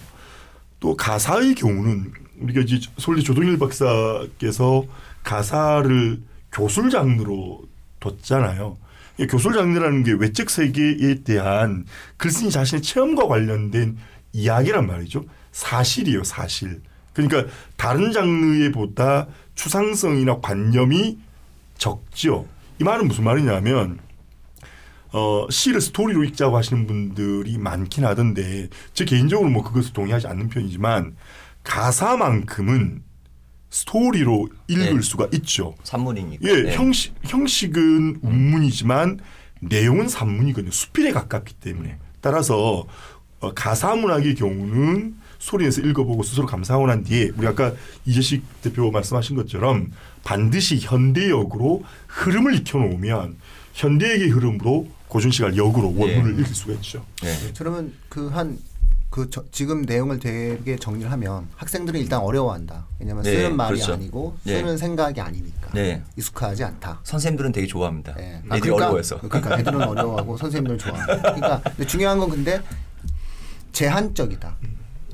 [0.80, 4.86] 또 가사의 경우는 우리가 이제 솔리 조동일 박사께서
[5.24, 7.64] 가사를 교술 장르로
[8.00, 8.78] 뒀잖아요.
[9.20, 11.86] 이 교술 장르라는 게 외적 세계에 대한
[12.18, 13.98] 글쓴이 자신의 체험과 관련된
[14.34, 15.26] 이야기란 말이죠.
[15.52, 16.82] 사실이에요, 사실.
[17.14, 21.20] 그러니까 다른 장르에 보다 추상성이나 관념이
[21.78, 22.48] 적죠.
[22.80, 24.00] 이 말은 무슨 말이냐면
[25.14, 31.16] 어, 시를 스토리로 읽자고 하시는 분들이 많긴 하던데 제 개인적으로 뭐 그것을 동의하지 않는 편이지만
[31.64, 33.04] 가사만큼은
[33.70, 35.02] 스토리로 읽을 네.
[35.02, 35.76] 수가 있죠.
[35.84, 36.48] 산문이니까.
[36.48, 36.76] 예, 네.
[36.76, 39.20] 형식 형식은 운문이지만
[39.62, 40.72] 내용은 산문이거든요.
[40.72, 42.86] 수필에 가깝기 때문에 따라서
[43.40, 47.74] 어, 가사 문학의 경우는 소리에서 읽어보고 스스로 감상하고 난 뒤에 우리 아까
[48.06, 49.92] 이재식 대표 말씀하신 것처럼
[50.24, 53.38] 반드시 현대역으로 흐름을 익혀놓으면
[53.74, 56.42] 현대역의 흐름으로 고전시가 역으로 원문을 예.
[56.42, 57.06] 읽을 수가 있죠.
[57.22, 57.36] 네.
[57.58, 62.88] 그러면 그한그 지금 내용을 되게 정리를 하면 학생들은 일단 어려워한다.
[63.00, 63.94] 왜냐하면 네, 쓰는 말이 그렇죠.
[63.94, 64.58] 아니고 네.
[64.58, 66.02] 쓰는 생각이 아니니까 네.
[66.16, 67.02] 익숙하지 않다.
[67.04, 68.16] 선생님들은 되게 좋아합니다.
[68.20, 68.42] 예.
[68.54, 69.20] 애들이 어려워해서.
[69.20, 71.22] 그러니까 애들은 어려워하고 선생님들 좋아한다.
[71.22, 72.62] 그러니까 중요한 건 근데
[73.74, 74.56] 제한적이다.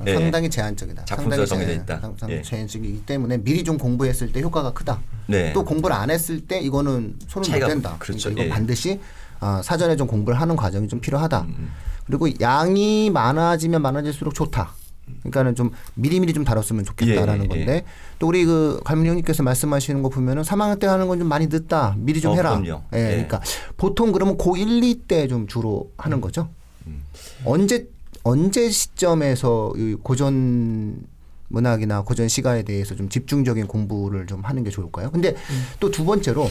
[0.04, 0.14] 네.
[0.14, 1.06] 상당히 제한적이다.
[1.06, 2.00] 작품수가 정해져 있다.
[2.00, 2.42] 상- 상당히 예.
[2.42, 5.00] 제한적이기 때문에 미리 좀 공부했을 때 효과가 크다.
[5.28, 5.54] 네.
[5.54, 7.96] 또 공부를 안 했을 때 이거는 손을 못 댄다.
[8.00, 8.30] 그렇죠.
[8.30, 8.50] 그러니까 이거 예.
[8.50, 9.00] 반드시
[9.40, 11.42] 아, 사전에 좀 공부를 하는 과정이 좀 필요하다.
[11.42, 11.70] 음.
[12.06, 14.72] 그리고 양이 많아지면 많아질수록 좋다.
[15.22, 17.48] 그러니까는 좀 미리미리 좀 다뤘으면 좋겠다라는 예, 예.
[17.48, 17.84] 건데
[18.20, 21.96] 또 우리 그 갈문 형님께서 말씀하시는 거 보면은 3학년 때 하는 건 좀 많이 늦다.
[21.98, 22.60] 미리 좀 어, 해라.
[22.60, 22.84] 그럼요.
[22.94, 23.10] 예, 예.
[23.12, 23.42] 그러니까
[23.78, 26.50] 보통 그러면 고 1, 2 때 좀 주로 하는 거죠.
[26.88, 27.04] 음.
[27.46, 27.88] 언제
[28.28, 31.00] 언제 시점에서 이 고전
[31.48, 35.12] 문학이나 고전 시가에 대해서 좀 집중적인 공부를 좀 하는 게 좋을까요?
[35.12, 35.34] 근데
[35.80, 36.50] 또두 번째로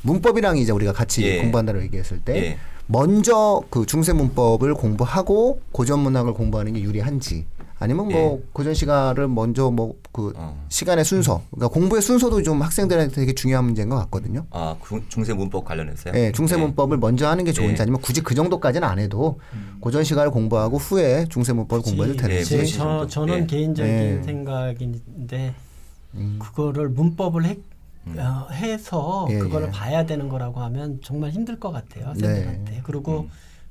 [0.00, 1.42] 문법이랑 이제 우리가 같이 예.
[1.42, 2.58] 공부한다고 얘기했을 때 예.
[2.86, 7.44] 먼저 그 중세 문법을 공부하고 고전 문학을 공부하는 게 유리한지
[7.80, 10.40] 아니면 뭐 고전 시가를 먼저 뭐그 예.
[10.40, 10.64] 어.
[10.68, 14.46] 시간의 순서 그러니까 공부의 순서도 좀 학생들한테 되게 중요한 문제인 것 같거든요.
[14.50, 16.12] 아 중- 중세 문법 관련해서요?
[16.16, 16.62] 예, 중세 네.
[16.62, 17.82] 문법을 먼저 하는 게 좋은지 예.
[17.82, 19.38] 아니면 굳이 그 정도까지는 안 해도
[19.80, 22.42] 고전 시가를 공부하고 후에 중세 문법을 공부해도 되는지.
[22.42, 23.06] 네, 제, 굳이 저, 정도.
[23.06, 23.46] 저는 예.
[23.46, 24.22] 개인적인 예.
[24.24, 25.54] 생각인데
[26.14, 26.38] 음.
[26.42, 27.58] 그거를 문법을 해,
[28.16, 29.70] 어, 해서 예, 그거를 예.
[29.70, 32.26] 봐야 되는 거라고 하면 정말 힘들 것 같아요 네.
[32.26, 33.28] 학생들한테 그리고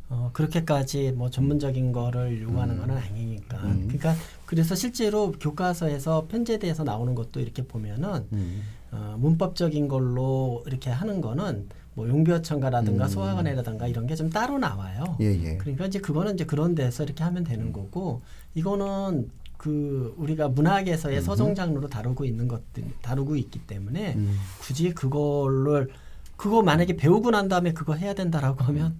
[0.10, 2.80] 어, 그렇게까지 뭐 전문적인 거를 요구하는 음.
[2.80, 4.15] 거는 아니니까 그러니까
[4.46, 8.63] 그래서 실제로 교과서에서 편제돼서 나오는 것도 이렇게 보면은 음.
[8.91, 15.04] 어, 문법적인 걸로 이렇게 하는 거는 뭐 용비어천가라든가 소화관이라든가 이런 게 좀 따로 나와요.
[15.20, 15.26] 음.
[15.26, 15.58] 예, 예.
[15.58, 18.22] 그러니까 이제 그거는 이제 그런 데서 이렇게 하면 되는 거고
[18.56, 24.38] 이거는 그 우리가 문학에서의 서정 장르로 다루고 있는 것들 다루고 있기 때문에 음.
[24.62, 25.89] 굳이 그거를
[26.38, 29.00] 그거 만약에 배우고 난 다음에 그거 해야 된다라고 하면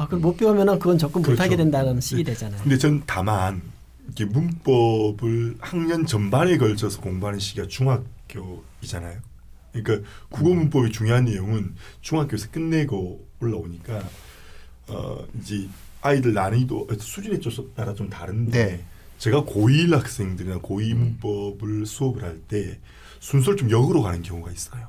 [0.00, 1.56] 아 그걸 못 배우면은 그건 접근 못 하게 그렇죠.
[1.58, 2.62] 된다는 식이 되잖아요.
[2.62, 3.60] 근데 전 다만
[4.06, 9.20] 이렇게 문법을 학년 전반에 걸쳐서 공부하는 시기가 중학교이잖아요.
[9.72, 14.02] 그러니까 국어 문법의 중요한 내용은 중학교에서 끝내고 올라오니까
[14.88, 15.68] 어 이제
[16.00, 17.38] 아이들 난이도 수준에
[17.76, 18.84] 따라 좀 다른데 네.
[19.18, 22.80] 제가 고1 학생들이나 고2 문법을 수업을 할 때
[23.18, 24.88] 순서를 좀 역으로 가는 경우가 있어요.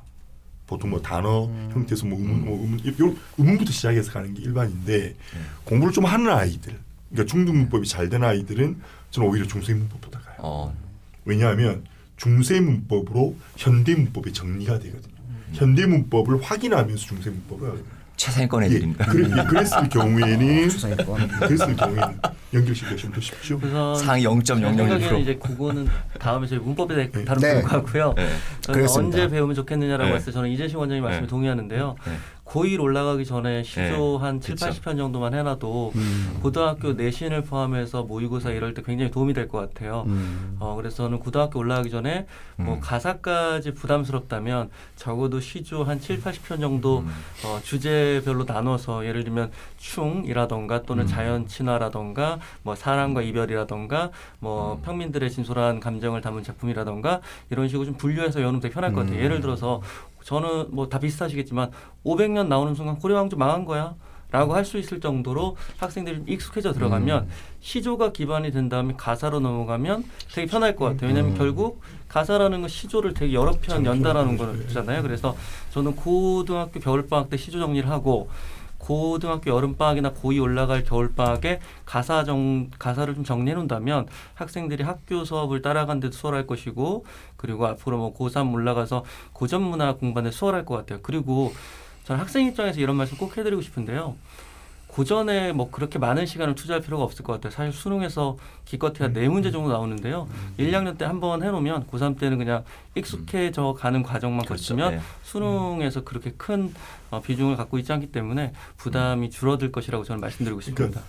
[0.71, 5.15] 보통 뭐 단어 형태에서 뭐 음문, 뭐 음문, 요 음문부터 시작해서 가는 게 일반인데
[5.65, 6.79] 공부를 좀 하는 아이들,
[7.10, 8.79] 그러니까 중등 문법이 잘 된 아이들은
[9.12, 10.36] 저는 오히려 중세 문법보다 가요.
[10.39, 10.73] 어,
[11.25, 11.84] 왜냐하면
[12.15, 15.13] 중세 문법으로 현대 문법이 정리가 되거든요.
[15.51, 17.84] 현대 문법을 확인하면서 중세 문법을.
[18.21, 19.03] 최상위 꺼내드립니다.
[19.07, 21.27] 예, 그래, 예, 그랬을 경우에는 추상위권.
[21.27, 22.19] 그랬을 경우에는
[22.53, 23.60] 연결시키기가 좀더 쉽죠.
[23.97, 24.77] 상위 0.001%.
[24.77, 25.88] 생각에는 이제 그거는
[26.19, 27.25] 다음에 저희 문법에 대해 네.
[27.25, 27.67] 다루도록 네.
[27.67, 28.13] 하고요.
[28.15, 28.29] 네.
[28.67, 29.17] 그렇습니다.
[29.23, 30.15] 언제 배우면 좋겠느냐라고 네.
[30.15, 31.27] 했을 때 저는 이재식 원장님 말씀에 네.
[31.27, 31.95] 동의하는데요.
[32.51, 32.59] 네.
[32.59, 34.17] 고1 올라가기 전에 시조 네.
[34.19, 34.67] 한 7, 그쵸.
[34.67, 36.39] 80편 정도만 해놔도 음.
[36.41, 40.03] 고등학교 내신을 포함해서 모의고사 이럴 때 굉장히 도움이 될 것 같아요.
[40.07, 40.57] 음.
[40.59, 42.25] 어, 그래서 저는 고등학교 올라가기 전에
[42.57, 42.79] 뭐 음.
[42.79, 47.11] 가사까지 부담스럽다면 적어도 시조 한 7, 80편 정도 음.
[47.45, 51.07] 어, 주제별로 나눠서 예를 들면 충이라던가 또는 음.
[51.07, 54.81] 자연 친화라던가 뭐 사랑과 이별이라던가 뭐 음.
[54.83, 59.17] 평민들의 진솔한 감정을 담은 작품이라던가 이런 식으로 좀 분류해서 외우면 되게 편할 것 같아요.
[59.17, 59.23] 음.
[59.23, 59.81] 예를 들어서
[60.23, 61.71] 저는 뭐 다 비슷하시겠지만
[62.05, 63.95] 500년 나오는 순간 고려 왕조 망한 거야.
[64.34, 67.29] 라고 할 수 있을 정도로 학생들이 좀 익숙해져 들어가면 음.
[67.60, 71.10] 시조가 기반이 된 다음에 가사로 넘어가면 되게 편할 것 같아요.
[71.10, 71.38] 왜냐하면 음.
[71.38, 75.01] 결국 가사라는 건 시조를 되게 여러 편 연달아는 거잖아요.
[75.01, 75.36] 그래서
[75.71, 78.29] 저는 고등학교 겨울방학 때 시조 정리를 하고
[78.82, 86.00] 고등학교 여름방학이나 고2 올라갈 겨울방학에 가사 정 가사를 좀 정리해 놓는다면 학생들이 학교 수업을 따라간
[86.00, 87.06] 데도 수월할 것이고
[87.38, 91.00] 그리고 앞으로 뭐 고3 올라가서 고전 문화 공부하는 데 수월할 것 같아요.
[91.04, 91.54] 그리고
[92.06, 94.15] 저는 학생 입장에서 이런 말씀 꼭 해드리고 싶은데요.
[94.91, 97.51] 고전에 뭐 그렇게 많은 시간을 투자할 필요가 없을 것 같아요.
[97.51, 100.27] 사실 수능에서 기껏해야 네 문제 정도 나오는데요.
[100.58, 102.63] 일 1, 2학년 때 한 번 해놓으면 고3 때는 그냥
[102.95, 104.62] 익숙해져 가는 과정만 그렇죠.
[104.63, 105.01] 거치면 네.
[105.23, 106.73] 수능에서 그렇게 큰
[107.10, 111.01] 어, 비중을 갖고 있지 않기 때문에 부담이 줄어들 것이라고 저는 말씀드리고 싶습니다.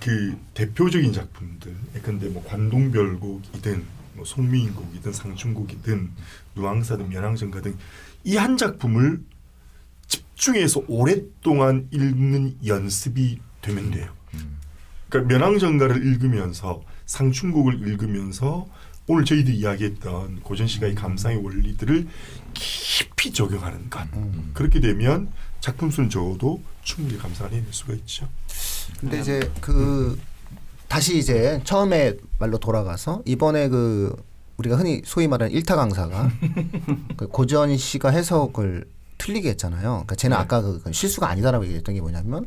[0.00, 6.10] 그 대표적인 작품들, 예컨대 뭐 관동별곡이든 뭐 송미인곡이든 상춘곡이든
[6.54, 7.60] 누앙사든 면왕전가
[8.24, 9.20] 등이한 작품을
[10.38, 14.08] 집중해서 오랫동안 읽는 연습이 되면 돼요.
[15.08, 18.68] 그러니까 면왕전가를 읽으면서 상춘곡을 읽으면서
[19.08, 22.06] 오늘 저희들이 이야기했던 고전 시가의 감상의 원리들을
[22.54, 24.06] 깊이 적용하는 것.
[24.54, 25.28] 그렇게 되면
[25.60, 28.28] 작품 수는 적어도 충분히 감상을 해낼 수가 있죠.
[29.00, 30.18] 근데 이제 그
[30.86, 34.14] 다시 이제 처음에 말로 돌아가서 이번에 그
[34.58, 36.30] 우리가 흔히 소위 말하는 일타 강사가
[37.16, 38.84] 그 고전 시가 해석을
[39.18, 39.82] 틀리게 했잖아요.
[39.82, 40.42] 그러니까 쟤는 네.
[40.42, 42.46] 아까 그 실수가 아니다라고 얘기했던 게 뭐냐면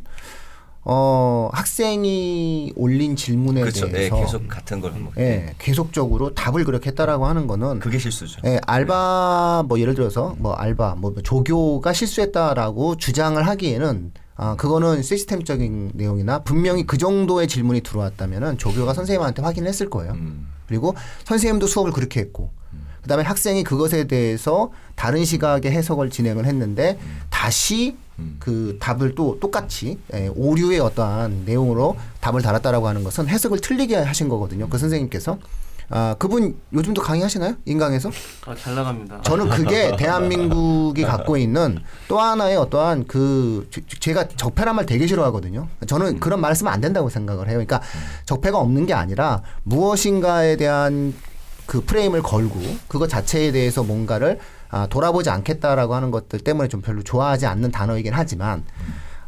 [0.84, 3.86] 어 학생이 올린 질문에 그렇죠.
[3.86, 5.14] 네, 대해서 계속 같은 걸 뭐.
[5.20, 8.42] 예, 계속적으로 답을 그렇게 했다라고 하는 거는 그게 실수죠.
[8.46, 15.92] 예, 알바 뭐 예를 들어서 뭐 알바 뭐 조교가 실수했다라고 주장을 하기에는 아 그거는 시스템적인
[15.94, 20.14] 내용이나 분명히 그 정도의 질문이 들어왔다면은 조교가 선생님한테 확인했을 거예요.
[20.14, 20.48] 음.
[20.66, 22.50] 그리고 선생님도 수업을 그렇게 했고
[23.02, 28.38] 그다음에 학생이 그것에 대해서 다른 시각의 해석을 진행을 했는데 다시 음.
[28.40, 34.30] 그 답을 또 똑같이 예, 오류의 어떠한 내용으로 답을 달았다라고 하는 것은 해석을 틀리게 하신
[34.30, 34.70] 거거든요.
[34.70, 35.40] 그 선생님께서
[35.94, 37.56] 아 그분 요즘도 강의하시나요?
[37.66, 38.12] 인강에서?
[38.46, 39.22] 아, 잘 나갑니다.
[39.24, 45.68] 저는 그게 대한민국이 갖고 있는 또 하나의 어떠한 그 제- 제가 적폐란 말 되게 싫어하거든요.
[45.88, 47.56] 저는 그런 말 쓰면 안 된다고 생각을 해요.
[47.56, 47.82] 그러니까
[48.26, 51.14] 적폐가 없는 게 아니라 무엇인가에 대한
[51.65, 57.04] 그 프레임을 걸고 그것 자체에 대해서 뭔가를 아, 돌아보지 않겠다라고 하는 것들 때문에 좀 별로
[57.04, 58.63] 좋아하지 않는 단어이긴 하지만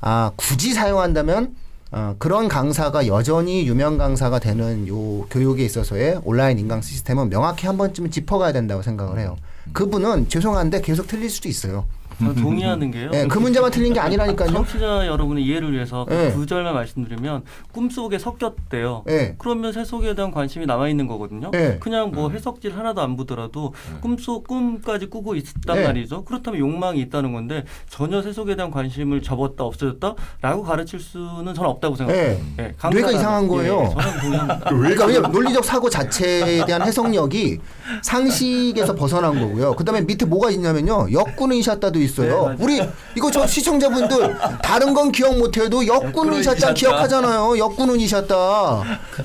[0.02, 1.56] 아, 굳이 사용한다면
[1.92, 7.78] 어, 그런 강사가 여전히 유명 강사가 되는 요 교육에 있어서의 온라인 인강 시스템은 명확히 한
[7.78, 9.38] 번쯤은 짚어가야 된다고 생각을 해요.
[9.74, 11.86] 그분은 죄송한데 계속 틀릴 수도 있어요.
[12.26, 13.10] 저 동의하는 게요.
[13.14, 14.52] 예, 그 문제만 틀린 게 아니라니까요.
[14.52, 16.32] 청취자 여러분의 이해를 위해서 그 예.
[16.32, 19.04] 구절만 말씀드리면 꿈속에 섞였대요.
[19.10, 19.36] 예.
[19.38, 21.52] 그러면 새속에 대한 관심이 남아 있는 거거든요.
[21.54, 21.78] 예.
[21.80, 25.84] 그냥 뭐 해석질 하나도 안 보더라도 꿈속 꿈까지 꾸고 있단 예.
[25.84, 26.24] 말이죠.
[26.26, 32.24] 그렇다면 욕망이 있다는 건데 전혀 새속에 대한 관심을 접었다 없어졌다라고 가르칠 수는 저는 없다고 생각해요.
[32.60, 32.64] 예.
[32.64, 33.84] 예, 강사라면- 뇌가 이상한 거예요.
[33.90, 34.70] 예, 저는 동의합니다.
[34.72, 37.60] 왜 그러니까 왜냐면 논리적 사고 자체에 대한 해석력이
[38.02, 39.74] 상식에서 벗어난 거고요.
[39.76, 41.08] 그다음에 밑에 뭐가 있냐면요.
[41.12, 42.50] 역군 의샷다도 있어 요.
[42.50, 42.56] 네.
[42.60, 42.82] 우리
[43.18, 46.74] 이거 저 시청자분들 다른 건 기억 못해도 역군 역군 의샷다 의샷다.
[46.74, 47.58] 기억하잖아요.
[47.58, 48.84] 역군 의샷다.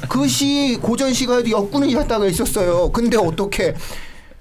[0.08, 2.90] 그 시 고전 시가에도 역군 의샷다가 있었어요.
[2.92, 3.74] 근데 어떻게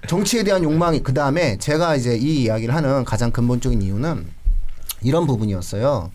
[0.06, 4.26] 정치에 대한 욕망이 그 다음에 제가 이제 이 이야기를 하는 가장 근본적인 이유는
[5.02, 6.10] 이런 부분이었어요.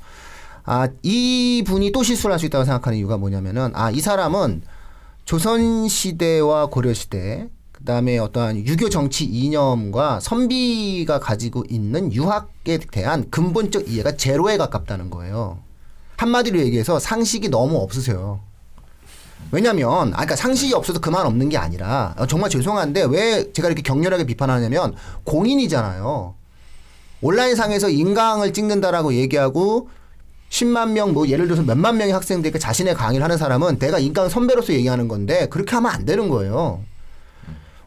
[0.65, 4.61] 아, 이 분이 또 실수를 할 수 있다고 생각하는 이유가 뭐냐면은, 아, 이 사람은
[5.25, 7.47] 조선시대와 고려시대,
[7.83, 15.09] 그 다음에 어떠한 유교 정치 이념과 선비가 가지고 있는 유학에 대한 근본적 이해가 제로에 가깝다는
[15.09, 15.59] 거예요.
[16.15, 18.39] 한마디로 얘기해서 상식이 너무 없으세요.
[19.51, 23.81] 왜냐면, 아, 그러니까 상식이 없어도 그만 없는 게 아니라, 어, 정말 죄송한데 왜 제가 이렇게
[23.81, 26.35] 격렬하게 비판하냐면, 공인이잖아요.
[27.19, 29.89] 온라인상에서 인강을 찍는다라고 얘기하고
[30.49, 34.71] 10만 명, 뭐 예를 들어서 몇만 명의 학생들에게 자신의 강의를 하는 사람은 내가 인강 선배로서
[34.71, 36.79] 얘기하는 건데 그렇게 하면 안 되는 거예요.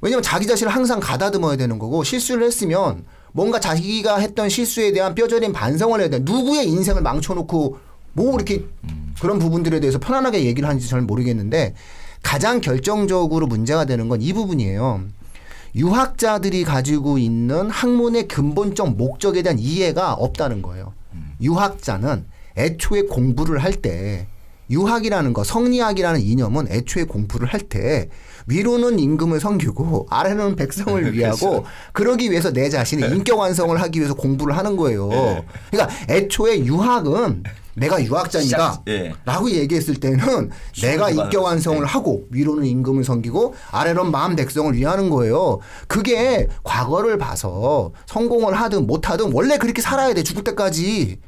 [0.06, 5.52] 왜냐면 자기 자신을 항상 가다듬어야 되는 거고 실수를 했으면 뭔가 자기가 했던 실수에 대한 뼈저린
[5.52, 6.20] 반성을 해야 돼.
[6.20, 7.76] 누구의 인생을 망쳐놓고
[8.12, 8.64] 뭐 이렇게
[9.20, 11.74] 그런 부분들에 대해서 편안하게 얘기를 하는지 잘 모르겠는데
[12.22, 15.02] 가장 결정적으로 문제가 되는 건 이 부분이에요.
[15.74, 20.92] 유학자들이 가지고 있는 학문의 근본적 목적에 대한 이해가 없다는 거예요.
[21.42, 24.28] 유학자는 애초에 공부를 할 때
[24.70, 28.08] 유학이라는 거, 성리학이라는 이념은 애초에 공부를 할 때
[28.48, 34.56] 위로는 임금을 섬기고 아래는 백성을 위하고 그러기 위해서 내 자신의 인격 완성을 하기 위해서 공부를
[34.56, 35.08] 하는 거예요.
[35.08, 35.44] 네.
[35.72, 37.42] 그러니까 애초에 유학은
[37.74, 38.72] 내가 유학자입니다.
[38.72, 39.12] 시작- 예.
[39.24, 40.50] 라고 얘기했을 때는
[40.80, 41.84] 내가 인격 완성을 네.
[41.86, 45.58] 하고 위로는 임금을 섬기고 아래로는 마음 백성을 위하는 거예요.
[45.88, 51.18] 그게 과거를 봐서 성공을 하든 못하든 원래 그렇게 살아야 돼 죽을 때까지.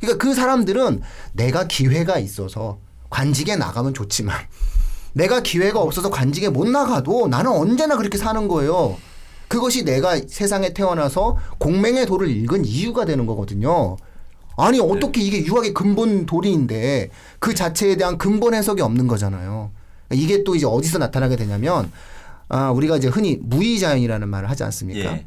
[0.00, 1.02] 그러니까 그 사람들은
[1.32, 2.78] 내가 기회가 있어서
[3.10, 4.36] 관직에 나가면 좋지만
[5.14, 8.96] 내가 기회가 없어서 관직에 못 나가도 나는 언제나 그렇게 사는 거예요.
[9.48, 13.96] 그것이 내가 세상에 태어나서 공맹의 도를 읽은 이유가 되는 거거든요.
[14.56, 19.70] 아니 어떻게 이게 유학의 근본 도리인데 그 자체에 대한 근본 해석이 없는 거잖아요.
[20.12, 21.90] 이게 또 이제 어디서 나타나게 되냐면
[22.48, 25.12] 아 우리가 이제 흔히 무의자연이라는 말을 하지 않습니까?
[25.12, 25.26] 예.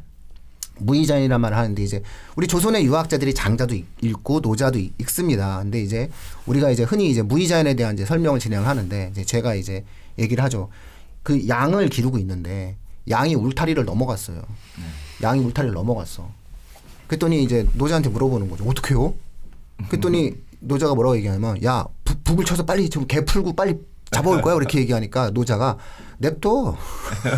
[0.80, 2.02] 무의자연이라는 말을 하는데 이제
[2.36, 5.58] 우리 조선의 유학자들이 장자도 읽- 읽고 노자도 읽- 읽습니다.
[5.62, 6.10] 근데 이제
[6.46, 9.84] 우리가 이제 흔히 이제 무의자연에 대한 이제 설명을 진행하는데 이제 제가 이제
[10.18, 10.68] 얘기를 하죠.
[11.22, 12.76] 그 양을 기르고 있는데
[13.10, 14.42] 양이 울타리를 넘어갔어요.
[15.22, 16.28] 양이 울타리를 넘어갔어.
[17.06, 18.64] 그랬더니 이제 노자한테 물어보는 거죠.
[18.64, 19.14] 어떻게요?
[19.88, 23.78] 그랬더니 노자가 뭐라고 얘기하냐면 야 북- 북을 쳐서 빨리 좀 개 풀고 빨리
[24.10, 25.76] 잡아올 거야 이렇게 얘기하니까 노자가
[26.18, 26.76] 냅둬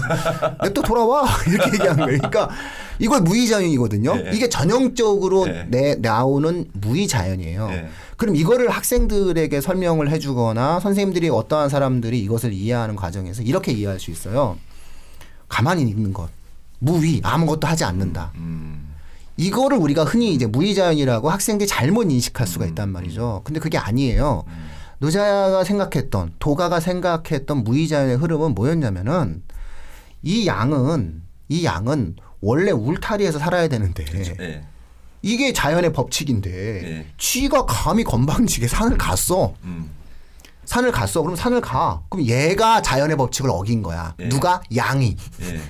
[0.63, 2.19] 냅둬 돌아와 이렇게 얘기한 거예요.
[2.19, 2.51] 그러니까
[2.99, 4.15] 이걸 무의자연이거든요.
[4.17, 4.31] 네.
[4.35, 5.67] 이게 전형적으로 네.
[5.69, 7.69] 내 나오는 무의자연이에요.
[7.69, 7.89] 네.
[8.17, 14.59] 그럼 이거를 학생들에게 설명을 해주거나 선생님들이 어떠한 사람들이 이것을 이해하는 과정에서 이렇게 이해할 수 있어요.
[15.49, 16.29] 가만히 있는 것,
[16.79, 18.33] 무위 아무것도 하지 않는다.
[18.37, 18.95] 음.
[19.37, 23.41] 이거를 우리가 흔히 이제 무의자연이라고 학생들이 잘못 인식할 수가 있단 말이죠.
[23.45, 24.45] 근데 그게 아니에요.
[25.01, 29.43] 노자가 생각했던 도가가 생각했던 무의자연의 흐름은 뭐였냐면은
[30.23, 34.05] 이 양은 이 양은 원래 울타리에서 살아야 되는데
[34.41, 34.65] 예.
[35.23, 37.07] 이게 자연의 법칙인데 예.
[37.19, 39.55] 쥐가 감히 건방지게 산을 갔어.
[39.65, 39.91] 음.
[40.67, 41.23] 산을 갔어.
[41.23, 42.03] 그럼 산을 가.
[42.11, 44.15] 그럼 얘가 자연의 법칙을 어긴 거야.
[44.21, 44.29] 예.
[44.29, 44.61] 누가?
[44.77, 45.17] 양이.
[45.43, 45.61] 예.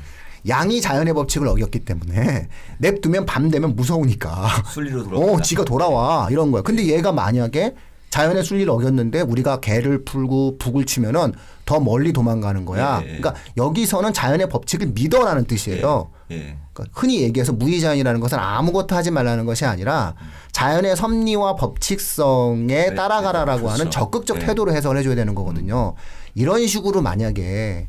[0.49, 4.49] 양이 자연의 법칙을 어겼기 때문에 냅두면 밤 되면 무서우니까.
[4.67, 5.33] 순리로 돌아온다.
[5.33, 6.63] 어, 지가 돌아와 이런 거야.
[6.63, 7.75] 근데 얘가 만약에
[8.11, 11.33] 자연의 순리를 어겼는데 우리가 개를 풀고 북을 치면은
[11.65, 13.01] 더 멀리 도망가는 거야.
[13.03, 13.17] 예, 예.
[13.19, 16.11] 그러니까 여기서는 자연의 법칙을 믿어라는 뜻이에요.
[16.33, 16.57] 예.
[16.73, 20.15] 그러니까 흔히 얘기해서 무의자연이라는 것은 아무것도 하지 말라는 것이 아니라
[20.51, 23.75] 자연의 섭리와 법칙성에 네, 따라가라라고 그렇죠.
[23.75, 24.47] 하는 적극적 네.
[24.47, 25.95] 태도로 해석을 해줘야 되는 거거든요.
[26.35, 27.87] 이런 식으로 만약에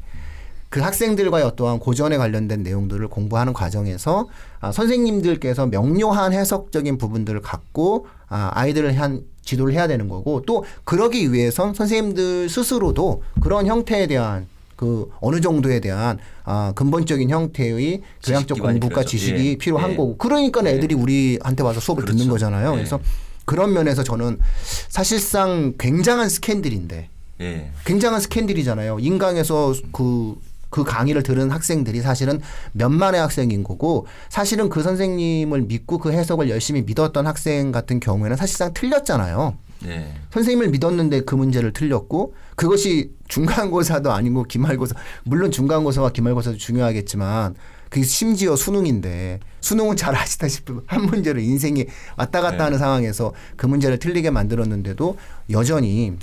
[0.71, 4.29] 그 학생들과의 어떠한 고전에 관련된 내용들을 공부하는 과정에서
[4.61, 11.33] 아, 선생님들께서 명료한 해석적인 부분들을 갖고 아, 아이들을 한 지도를 해야 되는 거고 또 그러기
[11.33, 14.47] 위해선 선생님들 스스로도 그런 형태에 대한
[14.77, 19.03] 그 어느 정도에 대한 아, 근본적인 형태의 교양적 필요하죠.
[19.03, 19.55] 지식이 예.
[19.57, 19.95] 필요한 예.
[19.97, 20.69] 거고 그러니까 예.
[20.69, 22.31] 애들이 우리한테 와서 수업을 듣는 그렇죠.
[22.31, 22.71] 거잖아요.
[22.71, 22.75] 예.
[22.77, 22.97] 그래서
[23.43, 24.39] 그런 면에서 저는
[24.87, 27.09] 사실상 굉장한 스캔들인데
[27.41, 27.71] 예.
[27.85, 28.99] 굉장한 스캔들이잖아요.
[28.99, 30.35] 인강에서 그,
[30.71, 32.41] 그 강의를 들은 학생들이 사실은
[32.71, 38.73] 몇만의 학생인 거고 사실은 그 선생님을 믿고 그 해석을 열심히 믿었던 학생 같은 경우에는 사실상
[38.73, 39.55] 틀렸잖아요.
[39.85, 40.13] 예.
[40.31, 47.55] 선생님을 믿었는데 그 문제를 틀렸고 그것이 중간고사도 아니고 기말고사 물론 중간고사와 기말고사도 중요하겠지만
[47.89, 52.63] 그게 심지어 수능인데 수능은 잘 아시다시피 한 문제를 인생이 왔다 갔다 네.
[52.63, 55.17] 하는 상황에서 그 문제를 틀리게 만들었는데도
[55.49, 56.13] 여전히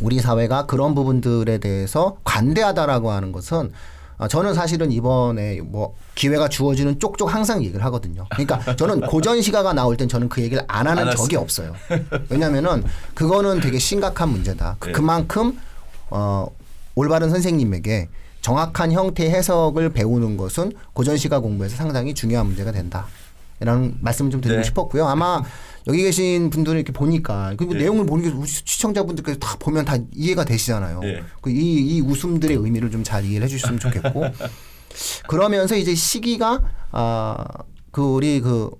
[0.00, 3.72] 우리 사회가 그런 부분들에 대해서 관대하다라고 하는 것은
[4.20, 8.26] 아, 저는 사실은 이번에 뭐 기회가 주어지는 쪽쪽 항상 얘기를 하거든요.
[8.30, 11.36] 그러니까 저는 고전 시가가 나올 땐 저는 그 얘기를 안 하는 안 적이.
[11.36, 11.74] 없어요.
[12.28, 12.82] 왜냐면은
[13.14, 14.76] 그거는 되게 심각한 문제다.
[14.80, 14.92] 그- 네.
[14.92, 15.58] 그만큼
[16.10, 16.48] 어
[16.96, 18.08] 올바른 선생님에게
[18.40, 23.06] 정확한 형태의 해석을 배우는 것은 고전 시가 공부에서 상당히 중요한 문제가 된다.
[23.60, 24.64] 라는 말씀을 좀 드리고 네.
[24.64, 25.06] 싶었고요.
[25.06, 25.42] 아마
[25.86, 27.80] 여기 계신 분들을 이렇게 보니까 그리고 네.
[27.80, 31.00] 내용을 보는 게 시청자분들께서 다 보면 다 이해가 되시잖아요.
[31.00, 31.22] 네.
[31.40, 34.24] 그 이, 이 웃음들의 의미를 좀 잘 이해를 해주셨으면 좋겠고
[35.28, 38.70] 그러면서 이제 시기가 아그 우리 그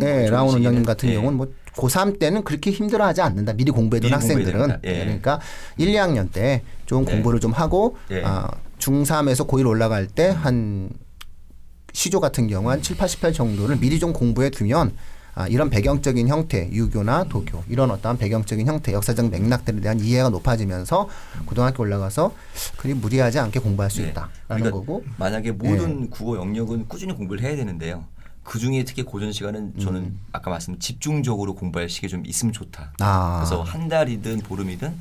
[0.00, 1.14] 네, 라운 원장님 같은 예.
[1.14, 3.54] 경우는 뭐 고3 때는 그렇게 힘들어하지 않는다.
[3.54, 4.78] 미리 공부해둔 미리 학생들은.
[4.84, 4.98] 예.
[5.04, 5.40] 그러니까
[5.78, 7.12] 1, 2학년 때좀 네.
[7.12, 8.22] 공부를 좀 하고 예.
[8.24, 8.48] 아,
[8.78, 10.90] 중3에서 고1 올라갈 때한
[11.94, 14.94] 시조 같은 경우 한 7, 80편 정도를 미리 좀 공부해 두면
[15.36, 21.08] 아, 이런 배경적인 형태, 유교나 도교 이런 어떠한 배경적인 형태, 역사적 맥락들에 대한 이해가 높아지면서
[21.46, 22.32] 고등학교 올라가서
[22.76, 24.08] 그리 무리하지 않게 공부할 수 예.
[24.08, 28.04] 있다라는 그러니까 거고 만약에 모든 국어 영역은 꾸준히 공부를 해야 되는데요.
[28.44, 30.20] 그 중에 특히 고전 시간은 저는 음.
[30.30, 32.92] 아까 말씀 집중적으로 공부할 시기 좀 있으면 좋다.
[33.00, 33.38] 아.
[33.38, 34.94] 그래서 한 달이든 보름이든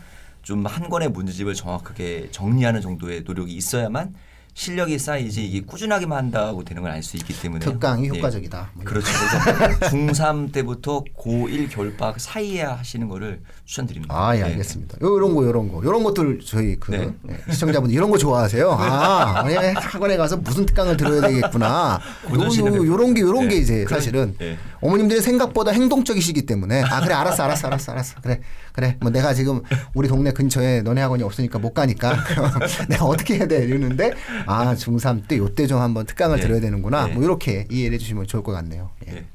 [0.44, 4.14] 좀 한 권의 문제집을 정확하게 정리하는 정도의 노력이 있어야만
[4.54, 8.10] 실력이 쌓이지 이게 꾸준하게만 한다고 되는 건 아닐 수 있기 때문에 특강이 예.
[8.10, 8.72] 효과적이다.
[8.74, 9.10] 뭐 이런 그렇죠.
[9.10, 14.14] 그래서 중3 때부터 고1 겨울방학 사이에 하시는 거를 추천드립니다.
[14.14, 14.46] 아, 예, 네.
[14.52, 14.98] 알겠습니다.
[15.02, 15.82] 요, 요런 거, 요런 거.
[15.84, 17.10] 요런 것들 저희 그 네.
[17.30, 18.70] 예, 시청자분들 이런 거 좋아하세요.
[18.78, 22.00] 아, 예, 학원에 가서 무슨 특강을 들어야 되겠구나.
[22.30, 23.62] 요, 요, 요런 게, 요런 게 네.
[23.62, 24.58] 이제 그런- 사실은 네.
[24.82, 28.16] 어머님들이 생각보다 행동적이시기 때문에 아, 그래, 알았어, 알았어, 알았어, 알았어.
[28.22, 28.42] 그래,
[28.74, 28.98] 그래.
[29.00, 29.62] 뭐 내가 지금
[29.94, 32.18] 우리 동네 근처에 너네 학원이 없으니까 못 가니까
[32.90, 33.64] 내가 어떻게 해야 돼?
[33.64, 34.12] 이러는데
[34.46, 36.42] 아, 중3 때 요때 좀 한번 특강을 네.
[36.44, 37.08] 들어야 되는구나.
[37.08, 37.14] 네.
[37.14, 38.90] 뭐 이렇게 이해를 해 주시면 좋을 것 같네요.
[39.08, 39.14] 예.
[39.16, 39.26] 예.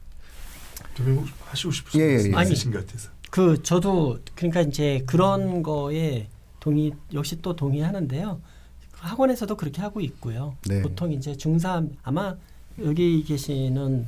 [0.94, 2.52] 좀 하시고 싶으신 예, 예, 말씀 예.
[2.52, 3.08] 있으신 것 같아서.
[3.30, 6.28] 그 저도 그러니까 이제 그런 거에
[6.60, 8.40] 동의 역시 또 동의하는데요.
[8.92, 10.56] 그 학원에서도 그렇게 하고 있고요.
[10.66, 10.82] 네.
[10.82, 12.34] 보통 이제 중3 아마
[12.82, 14.06] 여기 계시는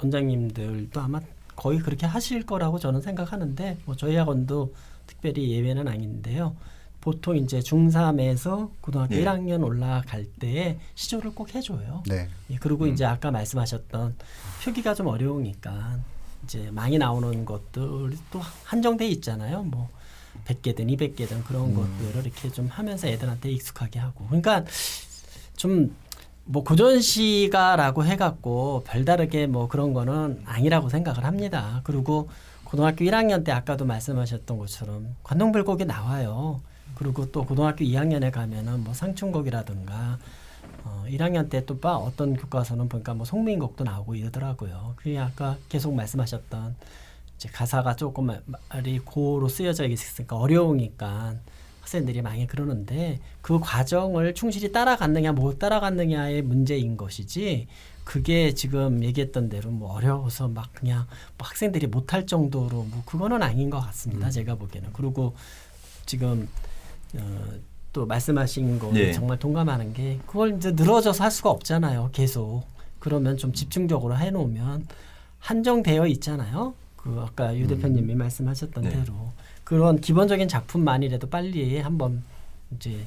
[0.00, 1.20] 원장님들도 아마
[1.56, 4.74] 거의 그렇게 하실 거라고 저는 생각하는데 뭐 저희 학원도
[5.06, 6.56] 특별히 예외는 아닌데요.
[7.00, 9.24] 보통 이제 중3에서 고등학교 네.
[9.24, 12.02] 1학년 올라갈 때에 시조를 꼭 해줘요.
[12.06, 12.28] 네.
[12.50, 14.16] 예, 그리고 이제 아까 말씀하셨던
[14.64, 15.98] 표기가 좀 어려우니까
[16.44, 19.62] 이제 많이 나오는 것들이 또 한정돼 있잖아요.
[19.62, 19.88] 뭐
[20.46, 24.26] 100개든 200개든 그런 것들을 이렇게 좀 하면서 애들한테 익숙하게 하고.
[24.26, 24.64] 그러니까
[25.56, 25.94] 좀
[26.46, 31.80] 뭐 고전 시가라고 해갖고 별다르게 뭐 그런 거는 아니라고 생각을 합니다.
[31.84, 32.28] 그리고
[32.64, 36.60] 고등학교 1학년 때 아까도 말씀하셨던 것처럼 관동불곡이 나와요.
[36.96, 40.18] 그리고 또 고등학교 2학년에 가면은 뭐 상춘곡이라든가
[40.84, 44.94] 어, 1학년 때 또 봐 어떤 교과서는 보니까 뭐 송민곡도 나오고 이러더라고요.
[44.96, 46.76] 그게 아까 계속 말씀하셨던
[47.36, 48.28] 이제 가사가 조금
[48.68, 51.34] 말이 고로 쓰여져 있으니까 어려우니까
[51.80, 57.66] 학생들이 많이 그러는데 그 과정을 충실히 따라갔느냐 못 따라갔느냐의 문제인 것이지
[58.04, 61.06] 그게 지금 얘기했던 대로 뭐 어려워서 막 그냥
[61.38, 64.30] 뭐 학생들이 못할 정도로 뭐 그거는 아닌 것 같습니다.
[64.30, 65.34] 제가 보기에는 그리고
[66.06, 66.48] 지금
[67.18, 67.50] 어,
[67.94, 69.12] 또 말씀하신 거 네.
[69.12, 72.10] 정말 동감하는 게 그걸 이제 늘어져서 할 수가 없잖아요.
[72.12, 72.64] 계속
[72.98, 74.86] 그러면 좀 집중적으로 해놓으면
[75.38, 76.74] 한정되어 있잖아요.
[76.96, 78.90] 그 아까 유 대표님이 말씀하셨던 네.
[78.90, 79.32] 대로
[79.62, 82.24] 그런 기본적인 작품만이라도 빨리 한번
[82.74, 83.04] 이제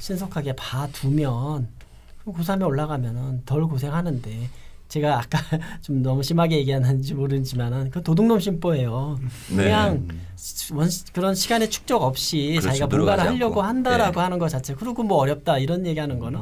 [0.00, 1.68] 신속하게 봐두면
[2.24, 4.48] 고3에 올라가면은 덜 고생하는데
[4.92, 5.38] 제가 아까
[5.80, 9.18] 좀 너무 심하게 얘기하는지 모르지만은 그 도둑놈 심보예요.
[9.48, 9.56] 네.
[9.56, 10.06] 그냥
[10.74, 12.68] 원, 그런 시간의 축적 없이 그렇죠.
[12.68, 13.62] 자기가 뭔가를 하려고 않고.
[13.62, 14.20] 한다라고 네.
[14.20, 16.40] 하는 것 자체 그리고 뭐 어렵다 이런 얘기하는 거는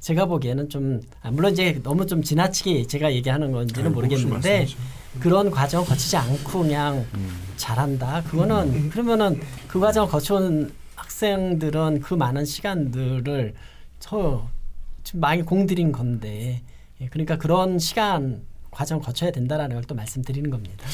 [0.00, 4.76] 제가 보기에는 좀 아, 물론 이제 너무 좀 지나치게 제가 얘기하는 건지는 아이고, 모르겠는데 혹시
[5.18, 7.06] 그런 과정 거치지 않고 그냥
[7.56, 13.54] 잘한다 그거는 그러면은 그 과정을 거쳐온 학생들은 그 많은 시간들을
[13.98, 14.46] 저
[15.04, 16.60] 지금 많이 공들인 건데
[17.00, 20.84] 예, 그러니까 그런 시간 과정 거쳐야 된다라는 걸 또 말씀드리는 겁니다.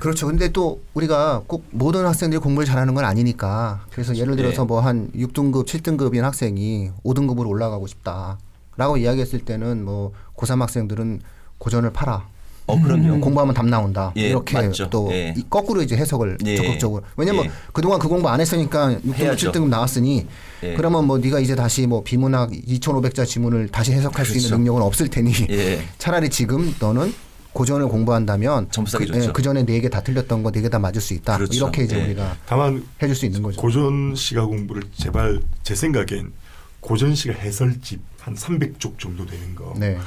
[0.00, 0.26] 그렇죠.
[0.26, 3.86] 근데 또 우리가 꼭 모든 학생들이 공부를 잘하는 건 아니니까.
[3.90, 4.66] 그래서 예를 들어서 네.
[4.66, 11.20] 뭐한 6등급, 7등급인 학생이 5등급으로 올라가고 싶다라고 이야기했을 때는 뭐 고3 학생들은
[11.58, 12.26] 고전을 팔아.
[12.72, 13.20] 어 그럼요.
[13.20, 14.12] 공부하면 답 나온다.
[14.16, 14.88] 예, 이렇게 맞죠.
[14.90, 15.34] 또 예.
[15.36, 16.56] 이 거꾸로 이제 해석을 예.
[16.56, 17.02] 적극적으로.
[17.16, 17.50] 왜냐면 예.
[17.72, 19.52] 그동안 그 공부 안 했으니까 6등급, 해야죠.
[19.52, 20.26] 7등급 나왔으니
[20.62, 20.74] 예.
[20.74, 24.56] 그러면 뭐 네가 이제 다시 뭐 비문학 2,500자 지문을 다시 해석할 수 있는 그렇죠.
[24.58, 25.82] 능력은 없을 테니 예.
[25.98, 27.12] 차라리 지금 너는
[27.52, 29.32] 고전을 공부한다면 그, 좋죠.
[29.34, 31.36] 그 전에 네 개 다 틀렸던 거 네 개 다 맞을 수 있다.
[31.36, 31.52] 그렇죠.
[31.54, 32.04] 이렇게 이제 예.
[32.04, 33.60] 우리가 다만 해줄 수 있는 거죠.
[33.60, 36.32] 고전 시가 공부를 제발 제 생각엔
[36.80, 39.98] 고전 시가 해설집 한 300쪽 정도 되는 거 네.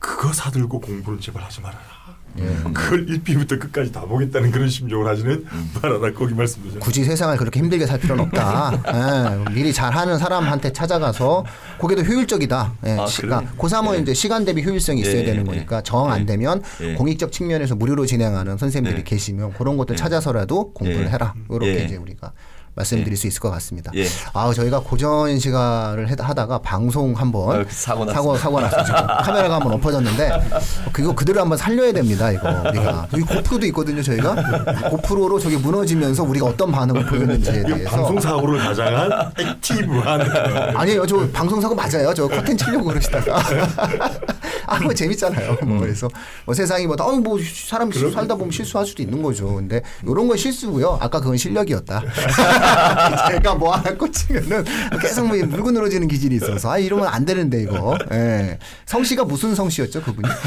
[0.00, 1.82] 그거 사들고 공부는 제발 하지 말아라.
[2.38, 2.72] 예.
[2.72, 5.44] 그걸 1피부터 끝까지 다 보겠다는 그런 심정을 하지는
[5.82, 6.12] 말아라.
[6.12, 6.80] 거기 말씀드렸잖아요.
[6.80, 8.82] 굳이 세상을 그렇게 힘들게 살 필요는 없다.
[9.48, 11.44] 예, 미리 잘하는 사람한테 찾아가서
[11.80, 12.72] 그게 더 효율적이다.
[12.86, 13.06] 예, 아?
[13.16, 13.98] 그러니까 고3은 예.
[13.98, 15.82] 이제 시간 대비 효율성이 있어야 예, 되는 예, 거니까 예.
[15.82, 16.26] 정안 예.
[16.26, 16.94] 되면 예.
[16.94, 19.04] 공익적 측면에서 무료로 진행하는 선생님들이 예.
[19.04, 19.96] 계시면 그런 것들 예.
[19.96, 21.10] 찾아서라도 공부를 예.
[21.10, 21.34] 해라.
[21.50, 21.84] 이렇게 예.
[21.84, 22.32] 이제 우리가
[22.78, 23.90] 말씀드릴 수 있을 것 같습니다.
[23.96, 24.06] 예.
[24.32, 28.14] 아 저희가 고전 시간을 해- 하다가 방송 한번 아, 사고 났어.
[28.14, 30.30] 사고 사고 났어 지금 카메라가 한번 엎어졌는데
[30.92, 32.48] 그거 그대로 한번 살려야 됩니다 이거.
[32.68, 33.08] 우리가.
[33.12, 34.34] 여기 고프로도 있거든요 저희가.
[34.90, 37.90] 고프로로 저기 무너지면서 우리가 어떤 반응을 보였는지에 대해서.
[37.90, 41.06] 방송 사고를 가장한 active한 아니에요.
[41.06, 42.14] 저 방송 사고 맞아요.
[42.14, 43.42] 저 커튼 치려고 그러시다가.
[44.70, 45.56] 아뭐 재밌잖아요.
[45.64, 46.08] 뭐 그래서
[46.44, 49.54] 뭐 세상이 뭐 너무 뭐 사람 시- 살다 보면 실수할 수도 있는 거죠.
[49.54, 50.98] 근데 이런 건 실수고요.
[51.00, 52.02] 아까 그건 실력이었다
[53.30, 54.64] 제가 뭐 하나 꽂히면은
[55.00, 58.58] 계속 뭐 물고 늘어지는 기질이 있어서 아 이러면 안 되는데 이거 예.
[58.86, 60.28] 성씨가 무슨 성씨였죠 그분이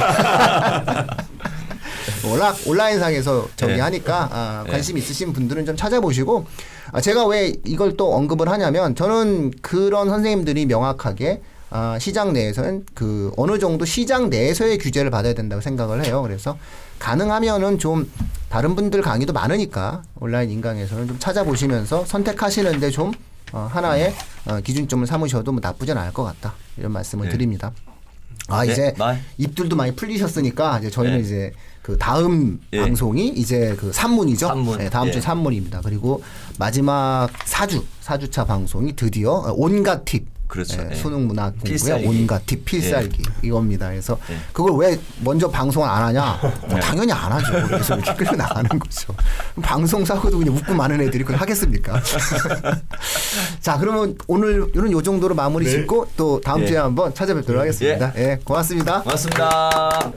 [2.31, 3.79] 온라, 온라인상에서 저기 네.
[3.79, 4.71] 하니까 아, 네.
[4.71, 6.45] 관심 있으신 분들은 좀 찾아보시고
[6.91, 13.31] 아, 제가 왜 이걸 또 언급을 하냐면 저는 그런 선생님들이 명확하게 아, 시장 내에서는 그
[13.37, 16.21] 어느 정도 시장 내에서의 규제를 받아야 된다고 생각을 해요.
[16.21, 16.57] 그래서
[17.01, 18.09] 가능하면은 좀
[18.47, 23.11] 다른 분들 강의도 많으니까 온라인 인강에서는 좀 찾아보시면서 선택하시는데 좀
[23.51, 24.13] 어, 하나의
[24.45, 27.31] 어, 기준점을 삼으셔도 뭐 나쁘진 않을 것 같다 이런 말씀을 네.
[27.31, 27.71] 드립니다.
[28.47, 29.19] 아 네, 이제 말.
[29.37, 31.23] 입들도 많이 풀리셨으니까 이제 저희는 네.
[31.23, 32.81] 이제 그 다음 예.
[32.81, 34.47] 방송이 이제 그 산문이죠.
[34.47, 34.77] 산문.
[34.77, 35.11] 네, 다음 예.
[35.11, 35.81] 주 산문입니다.
[35.83, 36.21] 그리고
[36.59, 40.25] 마지막 사주 사주차 방송이 드디어 온갖 팁.
[40.51, 40.81] 그렇죠.
[40.81, 40.95] 예, 예.
[40.95, 42.05] 수능 문학 공부의.
[42.05, 43.87] 온갖 팁 필살기 이겁니다.
[43.87, 44.35] 그래서 예.
[44.51, 46.39] 그걸 왜 먼저 방송을 안 하냐?
[46.67, 47.53] 뭐 당연히 안 하죠.
[47.67, 49.15] 그래서 이렇게 끌고 나가는 거죠.
[49.61, 52.01] 방송 사고도 그냥 웃고 많은 애들이 그걸 하겠습니까?
[53.61, 55.71] 자, 그러면 오늘은 요 정도로 마무리 네.
[55.71, 56.67] 짓고 또 다음 예.
[56.67, 58.11] 주에 한번 찾아뵙도록 하겠습니다.
[58.17, 59.03] 예, 고맙습니다.
[59.03, 60.11] 고맙습니다.